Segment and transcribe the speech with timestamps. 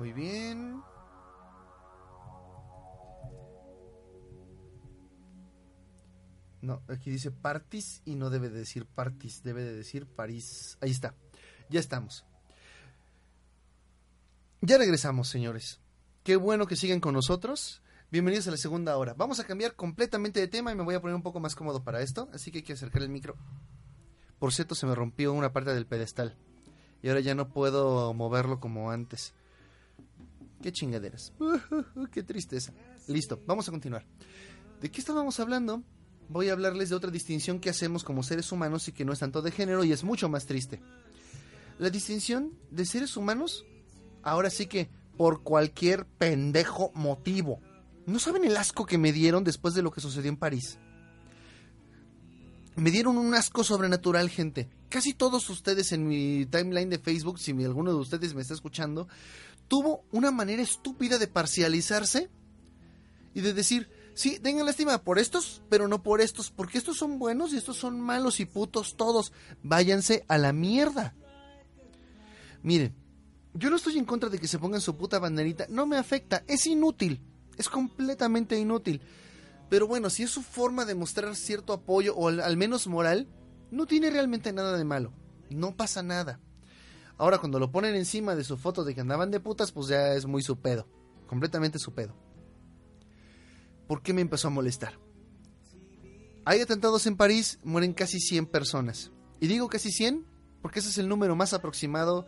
[0.00, 0.82] Muy bien.
[6.62, 10.78] No, aquí dice partis y no debe de decir partis, debe de decir París.
[10.80, 11.14] Ahí está.
[11.68, 12.24] Ya estamos.
[14.62, 15.82] Ya regresamos, señores.
[16.22, 17.82] Qué bueno que siguen con nosotros.
[18.10, 19.12] Bienvenidos a la segunda hora.
[19.12, 21.84] Vamos a cambiar completamente de tema y me voy a poner un poco más cómodo
[21.84, 23.36] para esto, así que hay que acercar el micro.
[24.38, 26.38] Por cierto, se me rompió una parte del pedestal
[27.02, 29.34] y ahora ya no puedo moverlo como antes.
[30.62, 31.32] Qué chingaderas.
[32.12, 32.72] qué tristeza.
[33.08, 34.04] Listo, vamos a continuar.
[34.80, 35.82] ¿De qué estábamos hablando?
[36.28, 39.18] Voy a hablarles de otra distinción que hacemos como seres humanos y que no es
[39.18, 40.80] tanto de género y es mucho más triste.
[41.78, 43.64] La distinción de seres humanos,
[44.22, 47.60] ahora sí que por cualquier pendejo motivo.
[48.06, 50.78] ¿No saben el asco que me dieron después de lo que sucedió en París?
[52.76, 54.70] Me dieron un asco sobrenatural, gente.
[54.88, 59.08] Casi todos ustedes en mi timeline de Facebook, si alguno de ustedes me está escuchando,
[59.70, 62.28] tuvo una manera estúpida de parcializarse
[63.34, 67.20] y de decir, sí, tengan lástima por estos, pero no por estos, porque estos son
[67.20, 69.32] buenos y estos son malos y putos todos.
[69.62, 71.14] Váyanse a la mierda.
[72.64, 72.96] Miren,
[73.54, 76.42] yo no estoy en contra de que se pongan su puta banderita, no me afecta,
[76.48, 77.22] es inútil,
[77.56, 79.00] es completamente inútil.
[79.68, 83.28] Pero bueno, si es su forma de mostrar cierto apoyo o al, menos moral,
[83.70, 85.12] no tiene realmente nada de malo.
[85.48, 86.40] No pasa nada.
[87.20, 90.14] Ahora cuando lo ponen encima de su foto de que andaban de putas, pues ya
[90.14, 90.86] es muy su pedo.
[91.26, 92.14] Completamente su pedo.
[93.86, 94.98] ¿Por qué me empezó a molestar?
[96.46, 99.10] Hay atentados en París, mueren casi 100 personas.
[99.38, 100.24] Y digo casi 100
[100.62, 102.24] porque ese es el número más aproximado,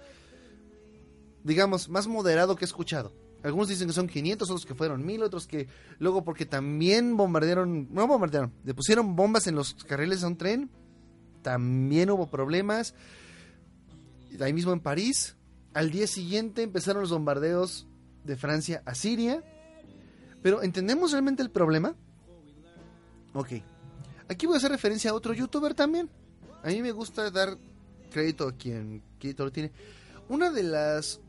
[1.43, 3.15] digamos, más moderado que he escuchado.
[3.43, 5.69] Algunos dicen que son 500, otros que fueron 1000, otros que
[6.01, 10.71] luego porque también bombardearon, no bombardearon, le pusieron bombas en los carriles de un tren,
[11.41, 12.95] también hubo problemas.
[14.41, 15.37] Ahí mismo en París,
[15.75, 17.87] al día siguiente empezaron los bombardeos
[18.25, 19.43] de Francia a Siria.
[20.43, 21.95] Pero ¿entendemos realmente el problema?
[23.35, 23.53] Ok.
[24.29, 26.11] Aquí voy a hacer referencia a otro youtuber también.
[26.63, 27.57] A mí me gusta dar
[28.11, 29.73] crédito a quien crédito lo tiene.
[30.29, 31.21] Una de las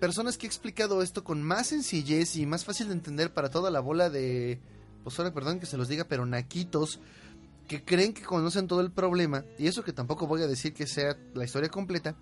[0.00, 3.70] personas que he explicado esto con más sencillez y más fácil de entender para toda
[3.70, 4.60] la bola de,
[5.04, 7.00] pues ahora perdón que se los diga, pero naquitos
[7.66, 10.86] que creen que conocen todo el problema, y eso que tampoco voy a decir que
[10.86, 12.16] sea la historia completa,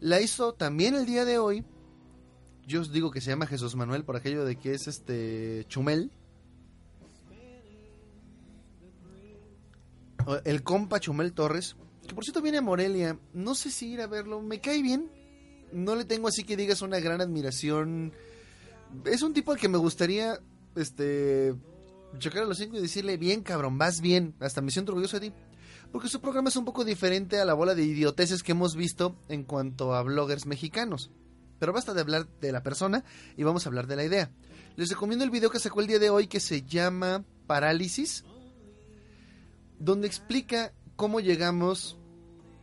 [0.00, 1.64] la hizo también el día de hoy.
[2.66, 6.10] Yo os digo que se llama Jesús Manuel por aquello de que es este Chumel.
[10.44, 13.18] El compa Chumel Torres, que por cierto viene a Morelia.
[13.32, 15.10] No sé si ir a verlo, me cae bien
[15.72, 18.12] no le tengo así que digas una gran admiración.
[19.04, 20.38] Es un tipo al que me gustaría,
[20.76, 21.54] este,
[22.18, 25.30] chocar a los cinco y decirle, bien cabrón, vas bien, hasta me siento orgulloso de
[25.30, 25.36] ti.
[25.90, 29.16] Porque su programa es un poco diferente a la bola de idioteces que hemos visto
[29.28, 31.10] en cuanto a bloggers mexicanos.
[31.58, 33.04] Pero basta de hablar de la persona
[33.36, 34.30] y vamos a hablar de la idea.
[34.76, 38.24] Les recomiendo el video que sacó el día de hoy que se llama Parálisis,
[39.78, 41.98] donde explica cómo llegamos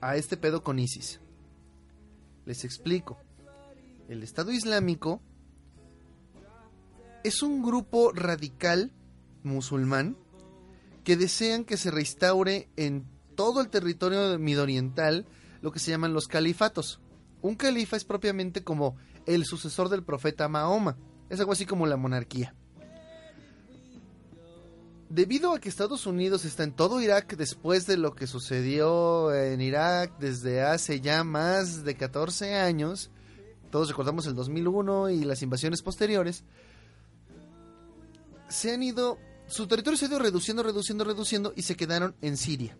[0.02, 1.20] a este pedo con ISIS.
[2.46, 3.20] Les explico.
[4.08, 5.22] El Estado Islámico
[7.24, 8.92] es un grupo radical
[9.44, 10.18] musulmán
[11.04, 13.06] que desean que se restaure en
[13.36, 15.26] todo el territorio midoriental
[15.62, 17.00] lo que se llaman los califatos.
[17.42, 20.98] Un califa es propiamente como el sucesor del profeta Mahoma.
[21.30, 22.54] Es algo así como la monarquía.
[25.10, 29.60] Debido a que Estados Unidos está en todo Irak después de lo que sucedió en
[29.60, 33.10] Irak desde hace ya más de 14 años,
[33.72, 36.44] todos recordamos el 2001 y las invasiones posteriores,
[38.50, 39.18] se han ido,
[39.50, 42.78] su territorio se ha ido reduciendo, reduciendo, reduciendo y se quedaron en Siria.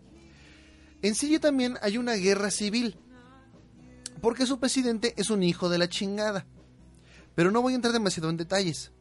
[1.02, 2.96] En Siria también hay una guerra civil,
[4.20, 6.46] porque su presidente es un hijo de la chingada.
[7.34, 8.92] Pero no voy a entrar demasiado en detalles.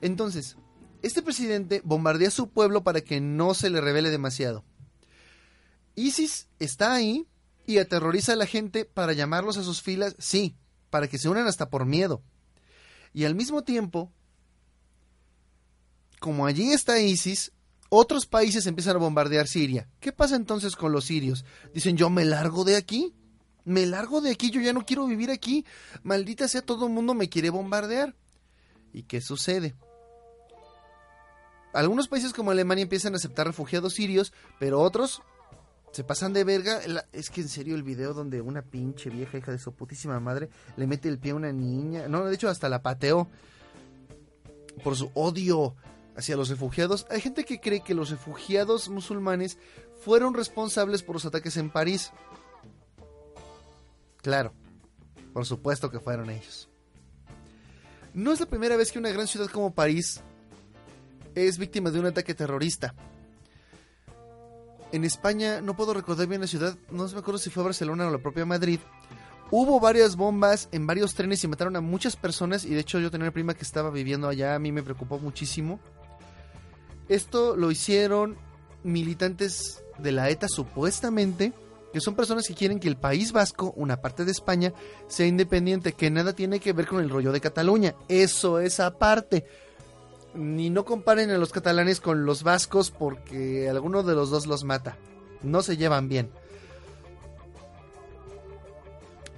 [0.00, 0.56] Entonces,
[1.02, 4.64] este presidente bombardea a su pueblo para que no se le revele demasiado.
[5.94, 7.26] ISIS está ahí
[7.66, 10.56] y aterroriza a la gente para llamarlos a sus filas, sí,
[10.90, 12.22] para que se unan hasta por miedo.
[13.12, 14.12] Y al mismo tiempo,
[16.20, 17.52] como allí está ISIS,
[17.88, 19.88] otros países empiezan a bombardear Siria.
[20.00, 21.44] ¿Qué pasa entonces con los sirios?
[21.72, 23.14] Dicen, yo me largo de aquí.
[23.64, 25.64] me largo de aquí, yo ya no quiero vivir aquí,
[26.02, 28.14] maldita sea, todo el mundo me quiere bombardear.
[28.92, 29.74] ¿Y qué sucede?
[31.74, 35.22] Algunos países como Alemania empiezan a aceptar refugiados sirios, pero otros
[35.92, 36.80] se pasan de verga.
[37.12, 40.48] Es que en serio el video donde una pinche vieja hija de su putísima madre
[40.76, 43.28] le mete el pie a una niña, no, de hecho hasta la pateó
[44.82, 45.74] por su odio
[46.18, 47.06] hacia los refugiados.
[47.10, 49.56] Hay gente que cree que los refugiados musulmanes
[50.04, 52.10] fueron responsables por los ataques en París.
[54.20, 54.52] Claro,
[55.32, 56.68] por supuesto que fueron ellos.
[58.14, 60.20] No es la primera vez que una gran ciudad como París
[61.36, 62.94] es víctima de un ataque terrorista.
[64.90, 68.10] En España, no puedo recordar bien la ciudad, no me acuerdo si fue Barcelona o
[68.10, 68.80] la propia Madrid.
[69.50, 73.10] Hubo varias bombas en varios trenes y mataron a muchas personas y de hecho yo
[73.10, 75.78] tenía una prima que estaba viviendo allá, a mí me preocupó muchísimo.
[77.08, 78.36] Esto lo hicieron
[78.82, 81.52] militantes de la ETA supuestamente,
[81.92, 84.72] que son personas que quieren que el País Vasco, una parte de España,
[85.08, 87.94] sea independiente, que nada tiene que ver con el rollo de Cataluña.
[88.08, 89.46] Eso es aparte.
[90.34, 94.64] Ni no comparen a los catalanes con los vascos porque alguno de los dos los
[94.64, 94.96] mata.
[95.42, 96.30] No se llevan bien.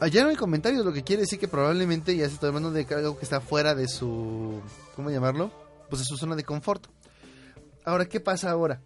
[0.00, 2.86] Allá no hay comentarios, lo que quiere decir que probablemente ya se está hablando de
[2.94, 4.60] algo que está fuera de su.
[4.96, 5.52] ¿Cómo llamarlo?
[5.88, 6.86] Pues de su zona de confort.
[7.84, 8.80] Ahora, ¿qué pasa ahora?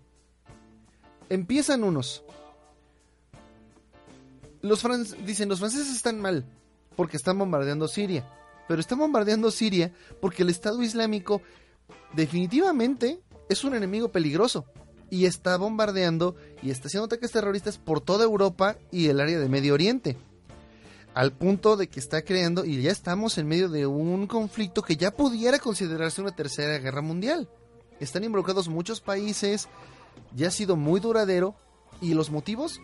[1.28, 2.22] Empiezan unos.
[4.62, 4.82] Los
[5.26, 6.44] dicen, los franceses están mal
[6.96, 8.28] porque están bombardeando Siria.
[8.68, 11.42] Pero están bombardeando Siria porque el Estado Islámico
[12.14, 14.64] definitivamente es un enemigo peligroso.
[15.10, 19.48] Y está bombardeando y está haciendo ataques terroristas por toda Europa y el área de
[19.48, 20.16] Medio Oriente.
[21.14, 24.96] Al punto de que está creando, y ya estamos en medio de un conflicto que
[24.96, 27.48] ya pudiera considerarse una tercera guerra mundial.
[28.04, 29.66] Están involucrados muchos países,
[30.36, 31.54] ya ha sido muy duradero
[32.02, 32.80] y los motivos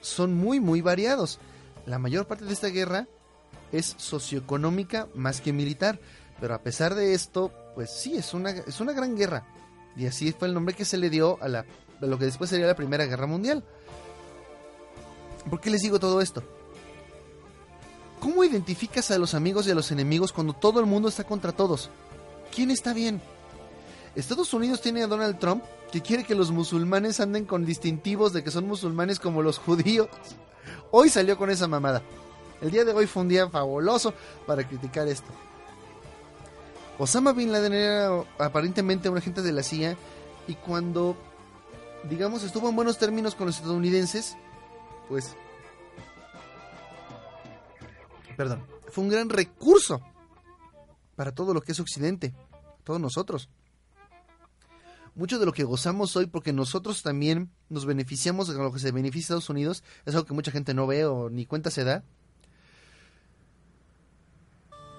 [0.00, 1.38] son muy muy variados.
[1.86, 3.06] La mayor parte de esta guerra
[3.70, 6.00] es socioeconómica más que militar,
[6.40, 9.46] pero a pesar de esto, pues sí, es una, es una gran guerra.
[9.96, 11.64] Y así fue el nombre que se le dio a, la,
[12.00, 13.64] lo que después sería la Primera Guerra Mundial.
[15.48, 16.42] ¿Por qué les digo todo esto?
[18.18, 21.52] ¿Cómo identificas a los amigos y a los enemigos cuando todo el mundo está contra
[21.52, 21.90] todos?
[22.52, 23.22] ¿Quién está bien?
[24.14, 28.44] Estados Unidos tiene a Donald Trump que quiere que los musulmanes anden con distintivos de
[28.44, 30.08] que son musulmanes como los judíos.
[30.90, 32.02] Hoy salió con esa mamada.
[32.60, 34.14] El día de hoy fue un día fabuloso
[34.46, 35.28] para criticar esto.
[36.98, 39.96] Osama Bin Laden era aparentemente un agente de la CIA
[40.46, 41.16] y cuando,
[42.08, 44.36] digamos, estuvo en buenos términos con los estadounidenses,
[45.08, 45.34] pues...
[48.36, 50.00] Perdón, fue un gran recurso
[51.16, 52.32] para todo lo que es Occidente,
[52.84, 53.48] todos nosotros
[55.14, 58.92] mucho de lo que gozamos hoy, porque nosotros también nos beneficiamos de lo que se
[58.92, 62.02] beneficia Estados Unidos, es algo que mucha gente no ve o ni cuenta se da.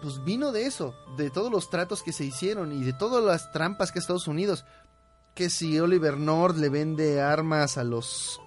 [0.01, 3.51] Pues vino de eso, de todos los tratos que se hicieron y de todas las
[3.51, 4.65] trampas que Estados Unidos.
[5.33, 8.39] Que si Oliver North le vende armas a los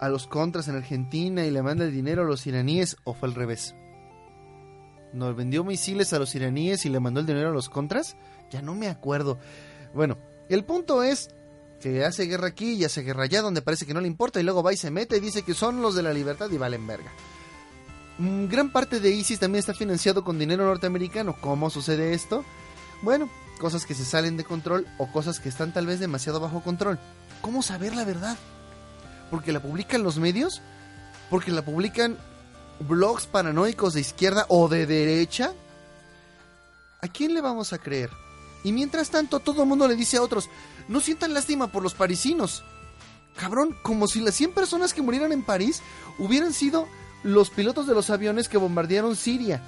[0.00, 3.28] a los contras en Argentina y le manda el dinero a los iraníes o fue
[3.28, 3.74] al revés.
[5.12, 8.16] ¿Nos vendió misiles a los iraníes y le mandó el dinero a los contras?
[8.50, 9.38] Ya no me acuerdo.
[9.92, 10.16] Bueno,
[10.54, 11.30] el punto es
[11.80, 14.42] que hace guerra aquí y hace guerra allá donde parece que no le importa y
[14.42, 16.86] luego va y se mete y dice que son los de la libertad y valen
[16.86, 17.10] verga.
[18.18, 21.36] Mm, gran parte de ISIS también está financiado con dinero norteamericano.
[21.40, 22.44] ¿Cómo sucede esto?
[23.00, 26.62] Bueno, cosas que se salen de control o cosas que están tal vez demasiado bajo
[26.62, 26.98] control.
[27.40, 28.36] ¿Cómo saber la verdad?
[29.30, 30.60] ¿Porque la publican los medios?
[31.30, 32.18] ¿Porque la publican
[32.80, 35.54] blogs paranoicos de izquierda o de derecha?
[37.00, 38.10] ¿A quién le vamos a creer?
[38.62, 40.48] Y mientras tanto, todo el mundo le dice a otros,
[40.88, 42.62] no sientan lástima por los parisinos.
[43.36, 45.82] Cabrón, como si las 100 personas que murieran en París
[46.18, 46.86] hubieran sido
[47.22, 49.62] los pilotos de los aviones que bombardearon Siria.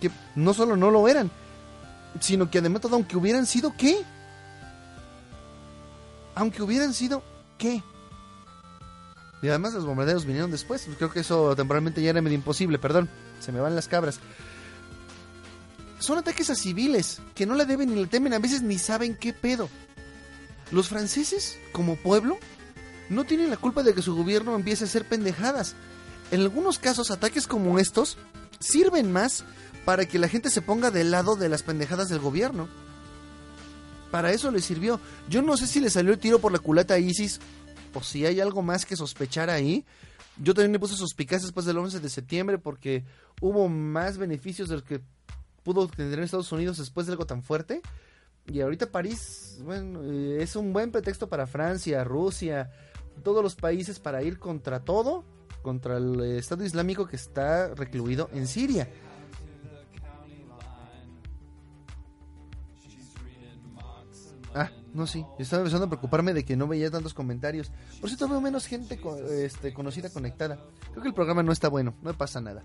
[0.00, 1.30] Que no solo no lo eran,
[2.20, 4.02] sino que además aunque hubieran sido qué.
[6.34, 7.22] Aunque hubieran sido
[7.56, 7.82] qué.
[9.40, 10.86] Y además los bombarderos vinieron después.
[10.98, 13.08] Creo que eso temporalmente ya era medio imposible, perdón.
[13.40, 14.20] Se me van las cabras
[15.98, 19.14] son ataques a civiles que no le deben ni le temen, a veces ni saben
[19.14, 19.68] qué pedo.
[20.70, 22.38] Los franceses, como pueblo,
[23.08, 25.74] no tienen la culpa de que su gobierno empiece a hacer pendejadas.
[26.30, 28.18] En algunos casos, ataques como estos
[28.58, 29.44] sirven más
[29.84, 32.68] para que la gente se ponga del lado de las pendejadas del gobierno.
[34.10, 35.00] Para eso le sirvió.
[35.28, 37.40] Yo no sé si le salió el tiro por la culata a ISIS
[37.94, 39.84] o si hay algo más que sospechar ahí.
[40.38, 43.04] Yo también me puse suspicaz después del 11 de septiembre porque
[43.40, 45.00] hubo más beneficios de que
[45.66, 47.82] pudo tener Estados Unidos después de algo tan fuerte.
[48.46, 52.70] Y ahorita París, bueno, eh, es un buen pretexto para Francia, Rusia,
[53.24, 55.24] todos los países para ir contra todo,
[55.62, 58.88] contra el Estado Islámico que está recluido en Siria.
[64.54, 65.26] Ah, no, sí.
[65.40, 67.72] Estaba empezando a preocuparme de que no veía tantos comentarios.
[68.00, 69.00] Por cierto, veo menos gente
[69.42, 70.60] este, conocida conectada.
[70.92, 72.62] Creo que el programa no está bueno, no pasa nada.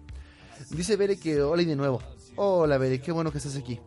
[0.69, 2.01] Dice Bere que hola y de nuevo.
[2.35, 3.79] Hola Bere, qué bueno que estás aquí.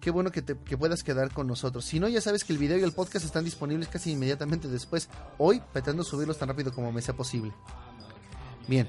[0.00, 1.84] Qué bueno que, te, que puedas quedar con nosotros.
[1.84, 5.08] Si no, ya sabes que el video y el podcast están disponibles casi inmediatamente después.
[5.38, 7.52] Hoy, pretendo subirlos tan rápido como me sea posible.
[8.68, 8.88] Bien.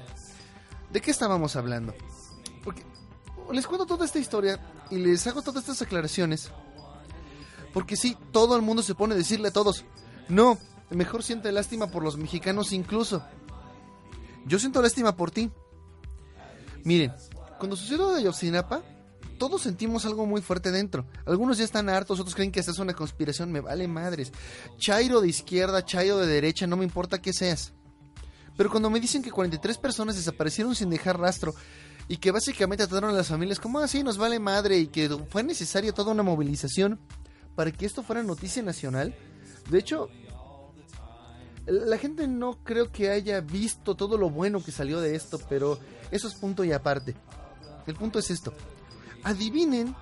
[0.92, 1.94] ¿De qué estábamos hablando?
[2.64, 2.84] Porque
[3.52, 4.60] les cuento toda esta historia
[4.90, 6.50] y les hago todas estas aclaraciones
[7.72, 9.84] porque sí, todo el mundo se pone a decirle a todos,
[10.28, 10.58] no,
[10.90, 13.22] mejor siente lástima por los mexicanos incluso.
[14.46, 15.50] Yo siento lástima por ti.
[16.84, 17.12] Miren,
[17.58, 18.82] cuando sucedió de Ayotzinapa,
[19.38, 21.06] todos sentimos algo muy fuerte dentro.
[21.24, 24.32] Algunos ya están hartos, otros creen que esta es una conspiración, me vale madres.
[24.78, 27.72] Chairo de izquierda, Chairo de derecha, no me importa qué seas.
[28.56, 31.54] Pero cuando me dicen que 43 personas desaparecieron sin dejar rastro
[32.08, 35.42] y que básicamente trataron a las familias como así, nos vale madre y que fue
[35.42, 37.00] necesaria toda una movilización,
[37.54, 39.14] para que esto fuera noticia nacional.
[39.70, 40.08] De hecho,
[41.66, 45.78] la gente no creo que haya visto todo lo bueno que salió de esto, pero
[46.10, 47.14] eso es punto y aparte.
[47.86, 48.52] El punto es esto.
[49.22, 49.94] Adivinen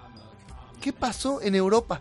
[0.80, 2.00] qué pasó en Europa.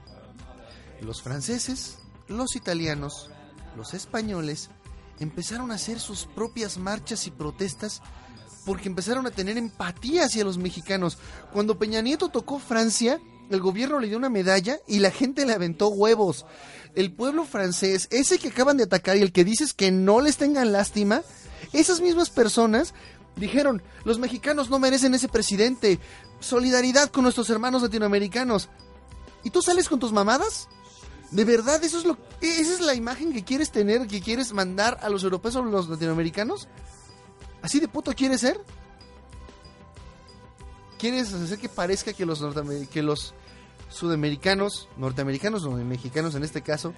[1.02, 3.30] Los franceses, los italianos,
[3.76, 4.70] los españoles
[5.20, 8.02] empezaron a hacer sus propias marchas y protestas
[8.66, 11.18] porque empezaron a tener empatía hacia los mexicanos.
[11.54, 15.54] Cuando Peña Nieto tocó Francia, el gobierno le dio una medalla y la gente le
[15.54, 16.46] aventó huevos.
[16.96, 20.38] El pueblo francés, ese que acaban de atacar y el que dices que no les
[20.38, 21.22] tengan lástima,
[21.74, 22.94] esas mismas personas
[23.36, 26.00] dijeron, los mexicanos no merecen ese presidente,
[26.40, 28.70] solidaridad con nuestros hermanos latinoamericanos.
[29.44, 30.68] ¿Y tú sales con tus mamadas?
[31.32, 34.98] ¿De verdad eso es lo esa es la imagen que quieres tener, que quieres mandar
[35.02, 36.68] a los europeos o a los latinoamericanos?
[37.62, 38.60] ¿Así de puto quieres ser?
[40.98, 43.34] ¿Quieres hacer que parezca que los,
[43.90, 46.94] sudamericanos, norteamericanos o mexicanos en este caso,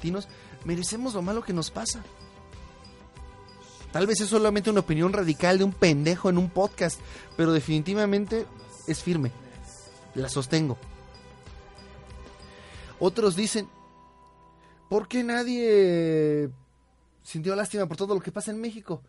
[0.00, 0.28] tinos,
[0.64, 2.02] merecemos lo malo que nos pasa?
[3.90, 7.00] Tal vez es solamente una opinión radical de un pendejo en un podcast,
[7.36, 8.46] pero definitivamente
[8.86, 9.32] es firme.
[10.14, 10.78] La sostengo.
[12.98, 13.68] Otros dicen,
[14.88, 16.50] ¿por qué nadie
[17.22, 19.02] sintió lástima por todo lo que pasa en México?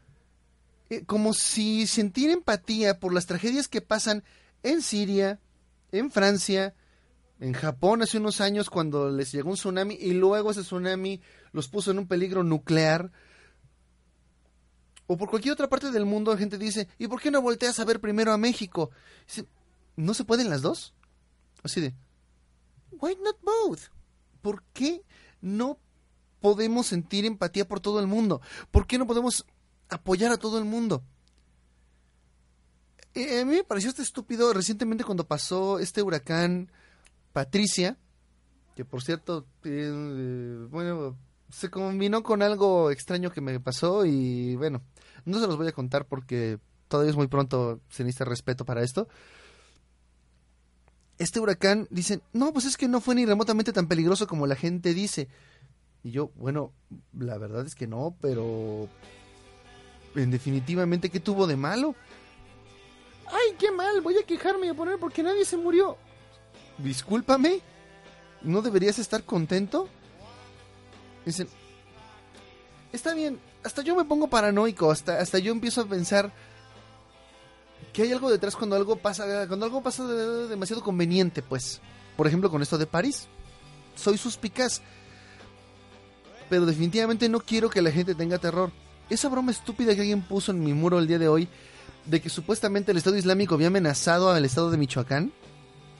[0.93, 4.23] Eh, como si sentir empatía por las tragedias que pasan
[4.61, 5.39] en Siria,
[5.91, 6.75] en Francia,
[7.39, 11.19] en Japón hace unos años cuando les llegó un tsunami y luego ese tsunami
[11.51, 13.11] los puso en un peligro nuclear.
[15.07, 17.79] O por cualquier otra parte del mundo la gente dice, ¿y por qué no volteas
[17.79, 18.91] a ver primero a México?
[19.95, 20.93] ¿No se pueden las dos?
[21.63, 21.95] Así de,
[22.91, 23.81] why not both?
[24.43, 25.01] ¿Por qué
[25.41, 25.79] no
[26.39, 28.41] podemos sentir empatía por todo el mundo?
[28.69, 29.47] ¿Por qué no podemos
[29.89, 31.03] apoyar a todo el mundo.
[33.15, 36.71] Eh, a mí me pareció este estúpido recientemente cuando pasó este huracán
[37.31, 37.97] Patricia,
[38.75, 41.15] que por cierto, eh, bueno,
[41.51, 44.81] se combinó con algo extraño que me pasó y bueno,
[45.25, 48.81] no se los voy a contar porque todavía es muy pronto, se necesita respeto para
[48.81, 49.07] esto.
[51.19, 54.55] Este huracán, dicen, no, pues es que no fue ni remotamente tan peligroso como la
[54.55, 55.27] gente dice.
[56.03, 56.73] Y yo, bueno,
[57.17, 58.89] la verdad es que no, pero
[60.15, 61.95] en definitivamente, ¿qué tuvo de malo?
[63.27, 64.01] ¡Ay, qué mal!
[64.01, 65.97] Voy a quejarme y a poner porque nadie se murió.
[66.77, 67.61] Discúlpame.
[68.41, 69.87] ¿No deberías estar contento?
[71.25, 71.47] Dicen,
[72.91, 76.33] está bien, hasta yo me pongo paranoico, hasta, hasta yo empiezo a pensar
[77.93, 81.79] que hay algo detrás cuando algo pasa, cuando algo pasa demasiado conveniente, pues.
[82.17, 83.27] Por ejemplo, con esto de París.
[83.95, 84.81] Soy suspicaz.
[86.49, 88.71] Pero definitivamente no quiero que la gente tenga terror
[89.09, 91.47] esa broma estúpida que alguien puso en mi muro el día de hoy
[92.05, 95.31] de que supuestamente el Estado Islámico había amenazado al Estado de Michoacán,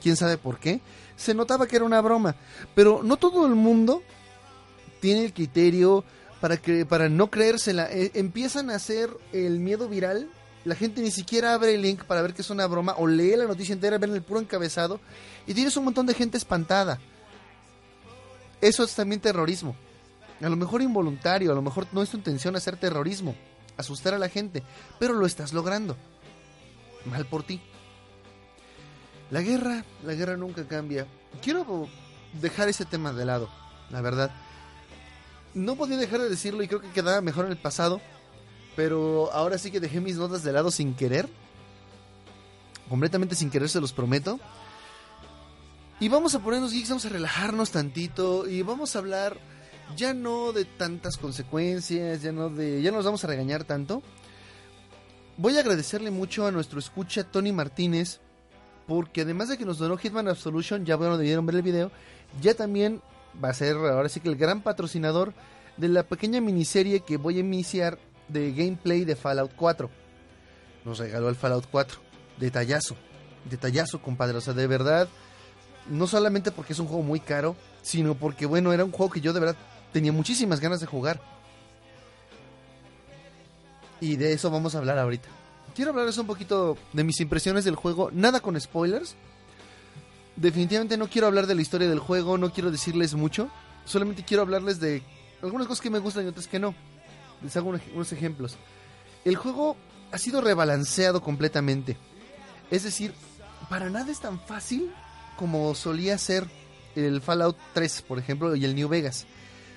[0.02, 0.80] quién sabe por qué,
[1.16, 2.36] se notaba que era una broma,
[2.74, 4.02] pero no todo el mundo
[5.00, 6.04] tiene el criterio
[6.40, 10.28] para que para no creérsela, e, empiezan a hacer el miedo viral,
[10.64, 13.36] la gente ni siquiera abre el link para ver que es una broma o lee
[13.36, 15.00] la noticia entera, ven el puro encabezado
[15.46, 16.98] y tienes un montón de gente espantada.
[18.60, 19.76] Eso es también terrorismo.
[20.40, 23.34] A lo mejor involuntario, a lo mejor no es tu intención hacer terrorismo,
[23.76, 24.62] asustar a la gente,
[24.98, 25.96] pero lo estás logrando.
[27.06, 27.60] Mal por ti.
[29.30, 31.06] La guerra, la guerra nunca cambia.
[31.42, 31.88] Quiero
[32.40, 33.48] dejar ese tema de lado,
[33.90, 34.30] la verdad.
[35.54, 38.00] No podía dejar de decirlo y creo que quedaba mejor en el pasado,
[38.76, 41.28] pero ahora sí que dejé mis notas de lado sin querer.
[42.88, 44.40] Completamente sin querer, se los prometo.
[46.00, 49.38] Y vamos a ponernos geeks, vamos a relajarnos tantito y vamos a hablar
[49.96, 54.02] ya no de tantas consecuencias, ya no de ya nos vamos a regañar tanto,
[55.36, 58.20] voy a agradecerle mucho a nuestro escucha Tony Martínez,
[58.86, 61.90] porque además de que nos donó Hitman Absolution, ya bueno, debieron ver el video,
[62.40, 63.00] ya también
[63.42, 65.32] va a ser ahora sí que el gran patrocinador
[65.76, 67.98] de la pequeña miniserie que voy a iniciar
[68.28, 69.90] de gameplay de Fallout 4.
[70.84, 71.98] Nos regaló el Fallout 4.
[72.38, 72.96] Detallazo.
[73.48, 74.38] Detallazo, compadre.
[74.38, 75.08] O sea, de verdad.
[75.90, 79.20] No solamente porque es un juego muy caro, sino porque, bueno, era un juego que
[79.20, 79.56] yo de verdad
[79.94, 81.22] tenía muchísimas ganas de jugar.
[84.00, 85.28] Y de eso vamos a hablar ahorita.
[85.74, 89.14] Quiero hablarles un poquito de mis impresiones del juego, nada con spoilers.
[90.34, 93.48] Definitivamente no quiero hablar de la historia del juego, no quiero decirles mucho.
[93.84, 95.00] Solamente quiero hablarles de
[95.40, 96.74] algunas cosas que me gustan y otras que no.
[97.40, 98.56] Les hago unos ejemplos.
[99.24, 99.76] El juego
[100.10, 101.96] ha sido rebalanceado completamente.
[102.68, 103.14] Es decir,
[103.68, 104.92] para nada es tan fácil
[105.36, 106.48] como solía ser
[106.96, 109.26] el Fallout 3, por ejemplo, y el New Vegas.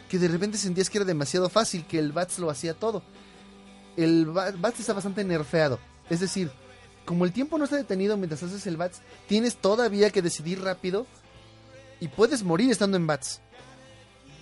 [0.10, 3.04] Que de repente sentías que era demasiado fácil, que el BATS lo hacía todo.
[3.96, 5.80] El BATS está bastante nerfeado.
[6.10, 6.52] Es decir,
[7.06, 11.08] como el tiempo no está detenido mientras haces el BATS, tienes todavía que decidir rápido
[12.00, 13.42] y puedes morir estando en BATS.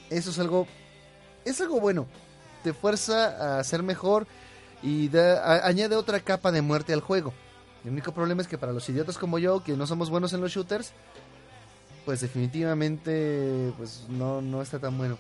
[0.10, 0.68] Eso es algo.
[1.46, 2.08] Es algo bueno.
[2.64, 4.28] Te fuerza a ser mejor
[4.82, 7.34] y añade otra capa de muerte al juego.
[7.84, 10.42] El único problema es que para los idiotas como yo, que no somos buenos en
[10.42, 10.92] los shooters,
[12.04, 15.18] pues definitivamente pues no, no está tan bueno.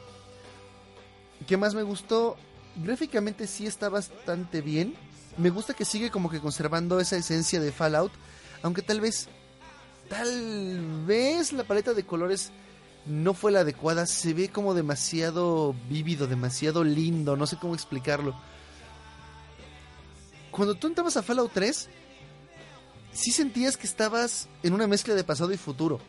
[1.47, 2.37] ¿Qué más me gustó?
[2.75, 4.95] Gráficamente sí está bastante bien.
[5.37, 8.11] Me gusta que sigue como que conservando esa esencia de Fallout,
[8.63, 9.27] aunque tal vez,
[10.09, 12.51] tal vez la paleta de colores
[13.05, 14.07] no fue la adecuada.
[14.07, 18.35] Se ve como demasiado vívido, demasiado lindo, no sé cómo explicarlo.
[20.51, 21.89] Cuando tú entrabas a Fallout 3,
[23.11, 25.99] sí sentías que estabas en una mezcla de pasado y futuro.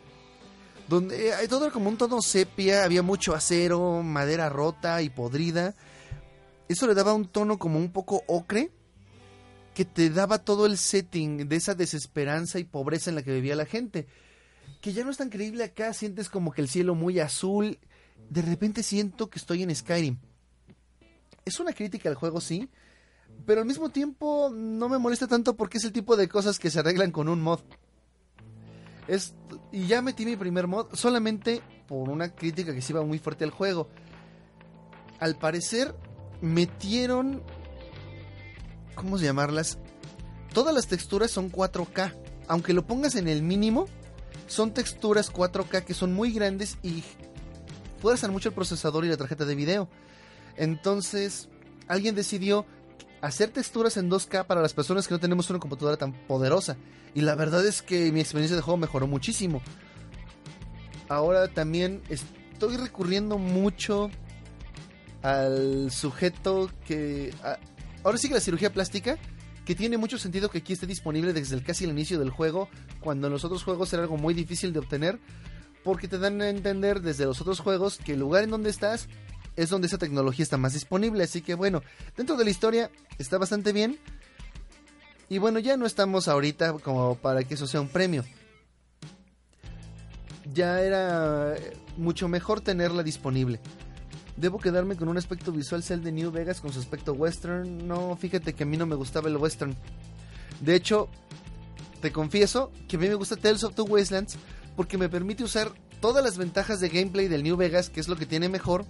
[0.88, 5.74] Donde eh, todo era como un tono sepia, había mucho acero, madera rota y podrida.
[6.68, 8.70] Eso le daba un tono como un poco ocre,
[9.74, 13.56] que te daba todo el setting de esa desesperanza y pobreza en la que vivía
[13.56, 14.06] la gente
[14.80, 17.78] que ya no es tan creíble acá, sientes como que el cielo muy azul,
[18.30, 20.18] de repente siento que estoy en Skyrim.
[21.44, 22.68] Es una crítica al juego, sí,
[23.46, 26.70] pero al mismo tiempo no me molesta tanto porque es el tipo de cosas que
[26.70, 27.60] se arreglan con un mod.
[29.08, 29.34] Es,
[29.76, 33.44] y ya metí mi primer mod solamente por una crítica que se iba muy fuerte
[33.44, 33.88] al juego.
[35.20, 35.94] Al parecer
[36.40, 37.42] metieron...
[38.94, 39.76] ¿Cómo llamarlas?
[40.54, 42.10] Todas las texturas son 4K.
[42.48, 43.86] Aunque lo pongas en el mínimo,
[44.46, 47.04] son texturas 4K que son muy grandes y
[48.00, 49.90] fuerzan mucho el procesador y la tarjeta de video.
[50.56, 51.50] Entonces,
[51.86, 52.64] alguien decidió
[53.20, 56.76] hacer texturas en 2K para las personas que no tenemos una computadora tan poderosa.
[57.14, 59.62] Y la verdad es que mi experiencia de juego mejoró muchísimo.
[61.08, 64.10] Ahora también estoy recurriendo mucho
[65.22, 67.32] al sujeto que...
[68.04, 69.18] ahora sí que la cirugía plástica
[69.64, 72.68] que tiene mucho sentido que aquí esté disponible desde el casi el inicio del juego,
[73.00, 75.18] cuando en los otros juegos era algo muy difícil de obtener,
[75.82, 79.08] porque te dan a entender desde los otros juegos que el lugar en donde estás
[79.56, 81.82] es donde esa tecnología está más disponible, así que bueno,
[82.16, 83.98] dentro de la historia está bastante bien.
[85.28, 88.24] Y bueno, ya no estamos ahorita como para que eso sea un premio.
[90.54, 91.56] Ya era
[91.96, 93.58] mucho mejor tenerla disponible.
[94.36, 97.88] Debo quedarme con un aspecto visual el de New Vegas con su aspecto western.
[97.88, 99.74] No, fíjate que a mí no me gustaba el western.
[100.60, 101.08] De hecho,
[102.00, 104.36] te confieso que a mí me gusta Tales of the Wastelands
[104.76, 108.16] porque me permite usar todas las ventajas de gameplay del New Vegas, que es lo
[108.16, 108.84] que tiene mejor.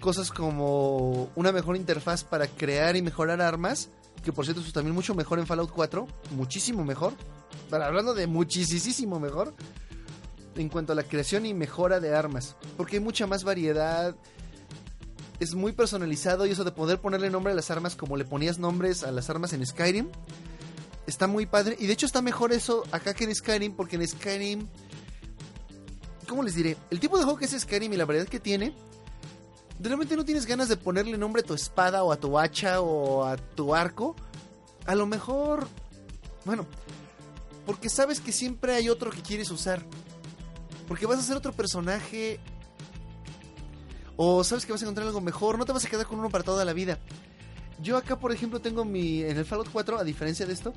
[0.00, 3.90] Cosas como una mejor interfaz para crear y mejorar armas,
[4.22, 7.14] que por cierto es también mucho mejor en Fallout 4, muchísimo mejor.
[7.70, 9.54] Pero hablando de muchísimo mejor
[10.56, 14.16] en cuanto a la creación y mejora de armas, porque hay mucha más variedad
[15.40, 18.58] es muy personalizado y eso de poder ponerle nombre a las armas como le ponías
[18.58, 20.08] nombres a las armas en Skyrim
[21.06, 24.06] está muy padre y de hecho está mejor eso acá que en Skyrim porque en
[24.06, 24.66] Skyrim
[26.28, 26.76] ¿cómo les diré?
[26.90, 28.74] El tipo de juego que es Skyrim y la variedad que tiene
[29.80, 33.24] realmente no tienes ganas de ponerle nombre a tu espada o a tu hacha o
[33.24, 34.16] a tu arco
[34.86, 35.68] a lo mejor
[36.44, 36.66] bueno
[37.66, 39.82] porque sabes que siempre hay otro que quieres usar
[40.88, 42.40] porque vas a ser otro personaje
[44.20, 46.28] o sabes que vas a encontrar algo mejor, no te vas a quedar con uno
[46.28, 46.98] para toda la vida.
[47.80, 49.22] Yo acá, por ejemplo, tengo mi.
[49.22, 50.72] En el Fallout 4, a diferencia de esto,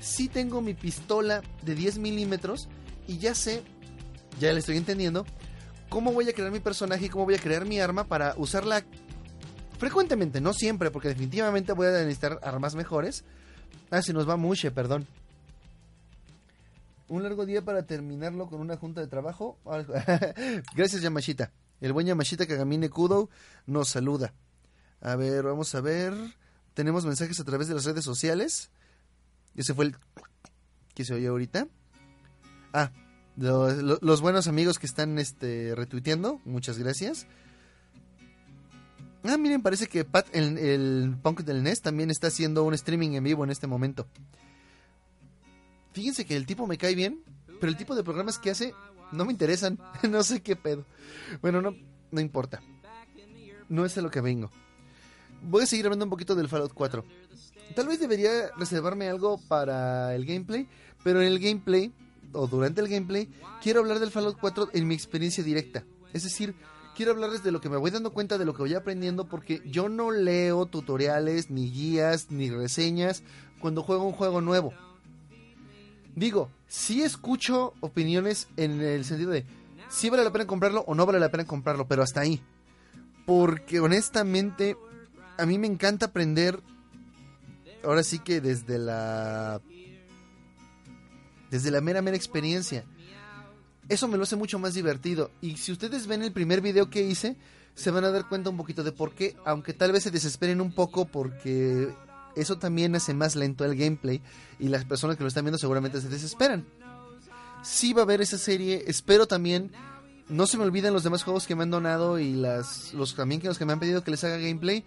[0.00, 2.68] sí tengo mi pistola de 10 milímetros
[3.08, 3.64] y ya sé,
[4.38, 5.26] ya le estoy entendiendo,
[5.88, 8.84] cómo voy a crear mi personaje y cómo voy a crear mi arma para usarla
[9.78, 13.24] frecuentemente, no siempre, porque definitivamente voy a necesitar armas mejores.
[13.90, 15.06] Ah, se nos va Mushe, perdón.
[17.08, 19.58] Un largo día para terminarlo con una junta de trabajo.
[20.74, 21.52] Gracias, Yamashita.
[21.80, 23.28] El buen Yamashita Kagamine Kudo
[23.66, 24.32] nos saluda.
[25.00, 26.14] A ver, vamos a ver.
[26.72, 28.70] Tenemos mensajes a través de las redes sociales.
[29.54, 29.96] Ese fue el
[30.94, 31.68] que se oye ahorita.
[32.72, 32.90] Ah,
[33.36, 37.26] los, buenos amigos que están este, retuiteando, muchas gracias.
[39.24, 43.12] Ah, miren, parece que Pat, el, el punk del NES, también está haciendo un streaming
[43.12, 44.06] en vivo en este momento.
[45.92, 47.22] Fíjense que el tipo me cae bien,
[47.60, 48.74] pero el tipo de programas que hace
[49.12, 49.78] no me interesan.
[50.08, 50.84] no sé qué pedo.
[51.40, 51.74] Bueno, no,
[52.10, 52.60] no importa.
[53.68, 54.50] No es a lo que vengo.
[55.42, 57.04] Voy a seguir hablando un poquito del Fallout 4.
[57.74, 60.68] Tal vez debería reservarme algo para el gameplay,
[61.02, 61.92] pero en el gameplay,
[62.34, 63.28] o durante el gameplay,
[63.62, 65.84] quiero hablar del Fallout 4 en mi experiencia directa.
[66.12, 66.54] Es decir,
[66.94, 69.62] quiero hablarles de lo que me voy dando cuenta, de lo que voy aprendiendo, porque
[69.64, 73.22] yo no leo tutoriales, ni guías, ni reseñas
[73.60, 74.72] cuando juego un juego nuevo.
[76.14, 79.44] Digo, sí escucho opiniones en el sentido de
[79.88, 82.40] si vale la pena comprarlo o no vale la pena comprarlo, pero hasta ahí.
[83.26, 84.76] Porque honestamente,
[85.38, 86.60] a mí me encanta aprender,
[87.82, 89.60] ahora sí que desde la...
[91.50, 92.84] Desde la mera, mera experiencia
[93.88, 95.30] eso me lo hace mucho más divertido.
[95.40, 97.36] Y si ustedes ven el primer video que hice,
[97.74, 100.60] se van a dar cuenta un poquito de por qué, aunque tal vez se desesperen
[100.60, 101.92] un poco porque
[102.36, 104.22] eso también hace más lento el gameplay
[104.58, 106.66] y las personas que lo están viendo seguramente se desesperan.
[107.62, 109.70] Sí va a haber esa serie, espero también,
[110.28, 113.40] no se me olviden los demás juegos que me han donado y las, los también
[113.40, 114.84] que los que me han pedido que les haga gameplay,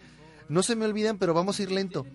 [0.47, 2.05] no se me olviden, pero vamos a ir lento.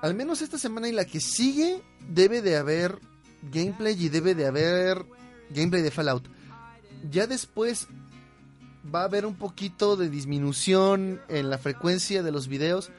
[0.00, 2.98] Al menos esta semana y la que sigue debe de haber
[3.50, 5.04] gameplay y debe de haber
[5.50, 6.24] gameplay de Fallout.
[7.10, 7.88] Ya después
[8.92, 12.90] va a haber un poquito de disminución en la frecuencia de los videos.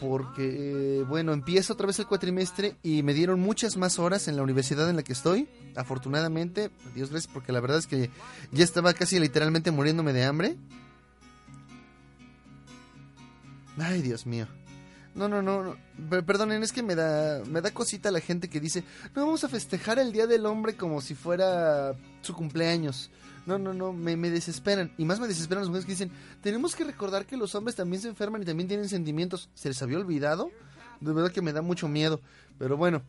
[0.00, 4.36] Porque, eh, bueno, empieza otra vez el cuatrimestre y me dieron muchas más horas en
[4.36, 5.46] la universidad en la que estoy.
[5.76, 8.08] Afortunadamente, Dios gracias, porque la verdad es que
[8.50, 10.56] ya estaba casi literalmente muriéndome de hambre.
[13.76, 14.46] Ay, Dios mío.
[15.14, 15.76] No, no, no,
[16.24, 19.48] Perdonen, es que me da, me da cosita la gente que dice, no vamos a
[19.48, 23.10] festejar el Día del Hombre como si fuera su cumpleaños.
[23.46, 24.92] No, no, no, me, me desesperan.
[24.98, 28.00] Y más me desesperan las mujeres que dicen, tenemos que recordar que los hombres también
[28.00, 29.48] se enferman y también tienen sentimientos.
[29.54, 30.50] ¿Se les había olvidado?
[31.00, 32.20] De verdad que me da mucho miedo.
[32.58, 33.02] Pero bueno,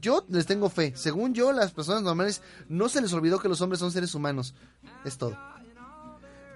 [0.00, 0.94] yo les tengo fe.
[0.96, 4.54] Según yo, las personas normales no se les olvidó que los hombres son seres humanos.
[5.04, 5.36] Es todo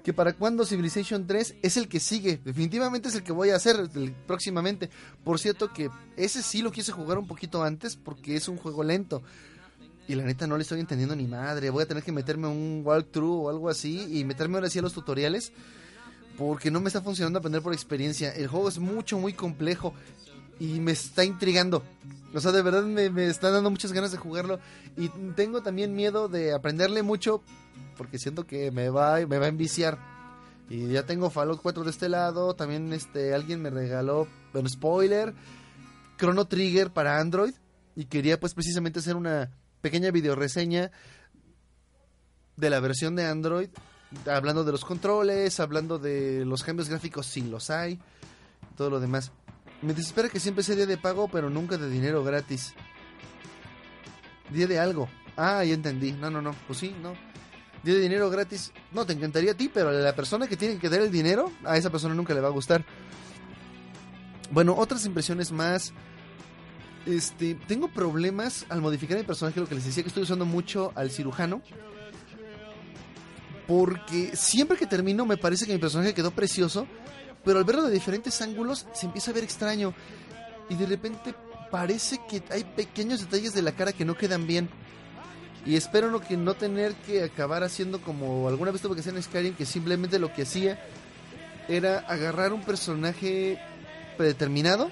[0.03, 2.41] que para cuando Civilization 3 es el que sigue.
[2.45, 3.89] Definitivamente es el que voy a hacer
[4.27, 4.91] próximamente.
[5.23, 8.83] Por cierto que ese sí lo quise jugar un poquito antes porque es un juego
[8.83, 9.23] lento.
[10.09, 11.71] Y la neta no le estoy entendiendo ni madre.
[11.71, 14.83] Voy a tener que meterme un walkthrough o algo así y meterme ahora sí a
[14.83, 15.53] los tutoriales.
[16.37, 18.33] Porque no me está funcionando aprender por experiencia.
[18.33, 19.95] El juego es mucho, muy complejo.
[20.59, 21.83] Y me está intrigando.
[22.35, 24.59] O sea, de verdad me, me está dando muchas ganas de jugarlo.
[24.97, 27.43] Y tengo también miedo de aprenderle mucho
[27.97, 29.99] porque siento que me va, me va a enviciar.
[30.69, 35.35] Y ya tengo Fallout 4 de este lado, también este alguien me regaló, bueno, spoiler,
[36.19, 37.55] Chrono Trigger para Android
[37.95, 39.51] y quería pues precisamente hacer una
[39.83, 40.91] pequeña video reseña
[42.57, 43.69] de la versión de Android,
[44.27, 47.99] hablando de los controles, hablando de los cambios gráficos si los hay,
[48.77, 49.33] todo lo demás.
[49.83, 52.75] Me desespera que siempre sea día de pago, pero nunca de dinero gratis.
[54.51, 55.09] Día de algo.
[55.37, 56.13] Ah, ya entendí.
[56.13, 56.55] No, no, no.
[56.67, 57.15] Pues sí, no
[57.83, 58.73] de dinero gratis.
[58.93, 61.53] No, te encantaría a ti, pero a la persona que tiene que dar el dinero,
[61.65, 62.85] a esa persona nunca le va a gustar.
[64.51, 65.93] Bueno, otras impresiones más.
[67.07, 70.93] Este, tengo problemas al modificar mi personaje, lo que les decía que estoy usando mucho
[70.95, 71.63] al cirujano.
[73.67, 76.87] Porque siempre que termino me parece que mi personaje quedó precioso,
[77.45, 79.95] pero al verlo de diferentes ángulos se empieza a ver extraño.
[80.69, 81.35] Y de repente
[81.71, 84.69] parece que hay pequeños detalles de la cara que no quedan bien.
[85.65, 89.15] Y espero no, que no tener que acabar haciendo como alguna vez tuve que hacer
[89.15, 90.79] en Skyrim, que simplemente lo que hacía
[91.69, 93.59] era agarrar un personaje
[94.17, 94.91] predeterminado,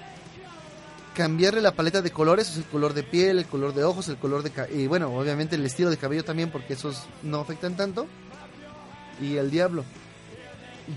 [1.13, 4.43] cambiarle la paleta de colores, el color de piel, el color de ojos, el color
[4.43, 4.51] de...
[4.73, 8.07] Y bueno, obviamente el estilo de cabello también, porque esos no afectan tanto.
[9.21, 9.83] Y el diablo.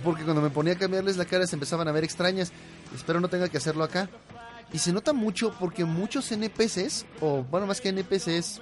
[0.02, 2.52] Porque cuando me ponía a cambiarles la cara se empezaban a ver extrañas.
[2.94, 4.08] Espero no tenga que hacerlo acá.
[4.72, 8.60] Y se nota mucho porque muchos NPCs, o bueno, más que NPCs,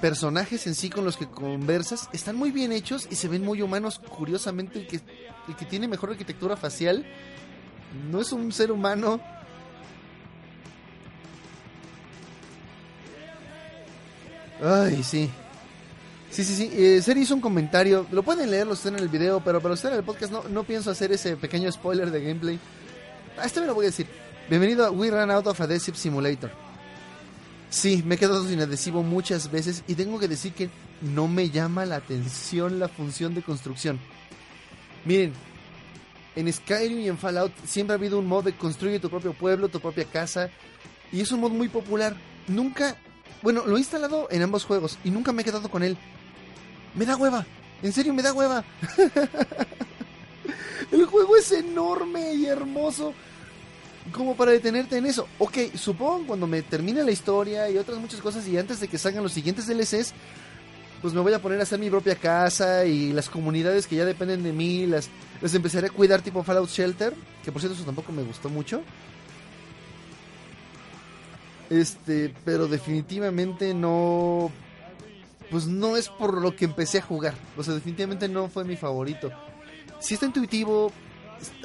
[0.00, 3.62] personajes en sí con los que conversas están muy bien hechos y se ven muy
[3.62, 3.98] humanos.
[3.98, 5.00] Curiosamente, el que,
[5.48, 7.06] el que tiene mejor arquitectura facial
[8.10, 9.20] no es un ser humano.
[14.62, 15.30] Ay, sí.
[16.30, 16.70] Sí, sí, sí.
[16.72, 18.06] Eh, Seri hizo un comentario.
[18.12, 20.64] Lo pueden leer los en el video, pero para usted en el podcast no, no
[20.64, 22.58] pienso hacer ese pequeño spoiler de gameplay.
[23.38, 24.06] A este me lo voy a decir.
[24.48, 26.50] Bienvenido a We Run Out of Adhesive Simulator.
[27.70, 30.70] Sí, me he quedado sin adhesivo muchas veces y tengo que decir que
[31.02, 33.98] no me llama la atención la función de construcción.
[35.04, 35.34] Miren,
[36.34, 39.68] En Skyrim y en Fallout siempre ha habido un mod de construye tu propio pueblo,
[39.68, 40.50] tu propia casa.
[41.10, 42.14] Y es un mod muy popular.
[42.46, 42.96] Nunca,
[43.42, 45.98] bueno, lo he instalado en ambos juegos y nunca me he quedado con él.
[46.98, 47.46] Me da hueva.
[47.80, 48.64] En serio, me da hueva.
[50.90, 53.14] El juego es enorme y hermoso
[54.12, 55.28] como para detenerte en eso.
[55.38, 58.98] Ok, supongo cuando me termine la historia y otras muchas cosas y antes de que
[58.98, 60.12] salgan los siguientes DLCs,
[61.00, 64.04] pues me voy a poner a hacer mi propia casa y las comunidades que ya
[64.04, 65.08] dependen de mí, las,
[65.40, 68.82] las empezaré a cuidar tipo Fallout Shelter, que por cierto eso tampoco me gustó mucho.
[71.70, 74.50] Este, pero definitivamente no
[75.50, 77.34] pues no es por lo que empecé a jugar.
[77.56, 79.30] O sea, definitivamente no fue mi favorito.
[80.00, 80.92] Si está intuitivo,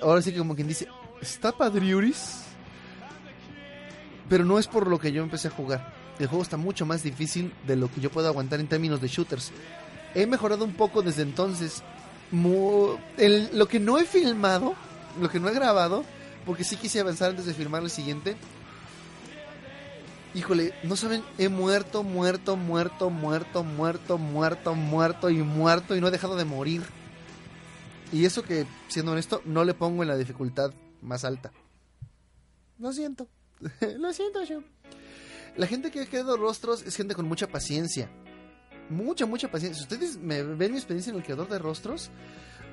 [0.02, 0.88] ahora sí que como quien dice,
[1.22, 2.44] está padriuris,
[4.30, 5.94] pero no es por lo que yo empecé a jugar.
[6.20, 9.08] El juego está mucho más difícil de lo que yo puedo aguantar en términos de
[9.08, 9.52] shooters.
[10.16, 11.84] He mejorado un poco desde entonces.
[12.32, 14.76] lo que no he filmado,
[15.20, 16.04] lo que no he grabado,
[16.46, 18.36] porque sí quise avanzar antes de filmar el siguiente,
[20.36, 26.08] Híjole, no saben, he muerto, muerto, muerto, muerto, muerto, muerto, muerto y muerto y no
[26.08, 26.82] he dejado de morir.
[28.12, 31.52] Y eso que, siendo honesto, no le pongo en la dificultad más alta.
[32.80, 33.28] Lo siento.
[34.00, 34.64] Lo siento yo.
[35.56, 38.10] La gente que ha creado rostros es gente con mucha paciencia.
[38.90, 39.78] Mucha, mucha paciencia.
[39.78, 42.10] Si ustedes me ven mi experiencia en el creador de rostros,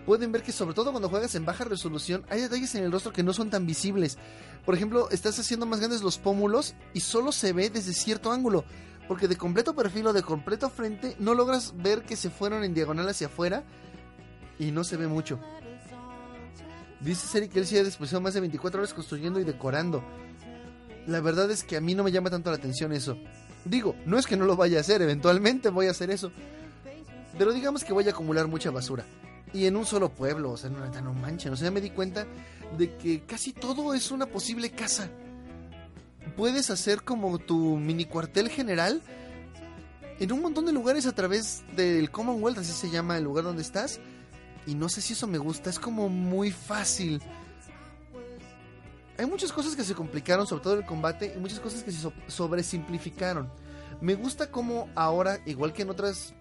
[0.06, 3.12] pueden ver que sobre todo cuando juegas en baja resolución hay detalles en el rostro
[3.12, 4.18] que no son tan visibles.
[4.64, 8.64] Por ejemplo, estás haciendo más grandes los pómulos y solo se ve desde cierto ángulo.
[9.08, 12.74] Porque de completo perfil o de completo frente no logras ver que se fueron en
[12.74, 13.64] diagonal hacia afuera
[14.58, 15.40] y no se ve mucho.
[17.00, 20.04] Dice Seri que él se ha desperdiciado más de 24 horas construyendo y decorando.
[21.06, 23.16] La verdad es que a mí no me llama tanto la atención eso.
[23.64, 26.30] Digo, no es que no lo vaya a hacer, eventualmente voy a hacer eso.
[27.36, 29.04] Pero digamos que voy a acumular mucha basura
[29.52, 32.26] y en un solo pueblo, o sea, no, no manchen, o sea, me di cuenta
[32.78, 35.08] de que casi todo es una posible casa.
[36.36, 39.02] Puedes hacer como tu mini cuartel general
[40.20, 43.62] en un montón de lugares a través del Commonwealth, así se llama el lugar donde
[43.62, 44.00] estás.
[44.66, 47.22] Y no sé si eso me gusta, es como muy fácil.
[49.16, 52.10] Hay muchas cosas que se complicaron, sobre todo el combate, y muchas cosas que se
[52.26, 53.50] sobresimplificaron.
[54.00, 56.34] Me gusta como ahora, igual que en otras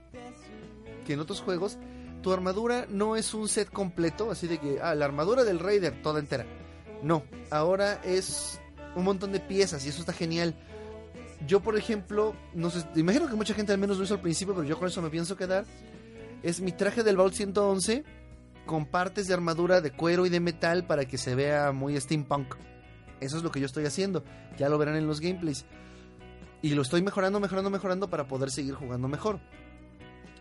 [1.05, 1.77] que en otros juegos,
[2.21, 6.01] tu armadura no es un set completo, así de que, ah, la armadura del Raider
[6.01, 6.45] toda entera.
[7.01, 8.60] No, ahora es
[8.95, 10.55] un montón de piezas y eso está genial.
[11.47, 14.53] Yo, por ejemplo, no sé, imagino que mucha gente al menos lo hizo al principio,
[14.53, 15.65] pero yo con eso me pienso quedar.
[16.43, 18.03] Es mi traje del Vault 111
[18.65, 22.55] con partes de armadura de cuero y de metal para que se vea muy steampunk.
[23.21, 24.23] Eso es lo que yo estoy haciendo.
[24.58, 25.65] Ya lo verán en los gameplays.
[26.62, 29.39] Y lo estoy mejorando, mejorando, mejorando para poder seguir jugando mejor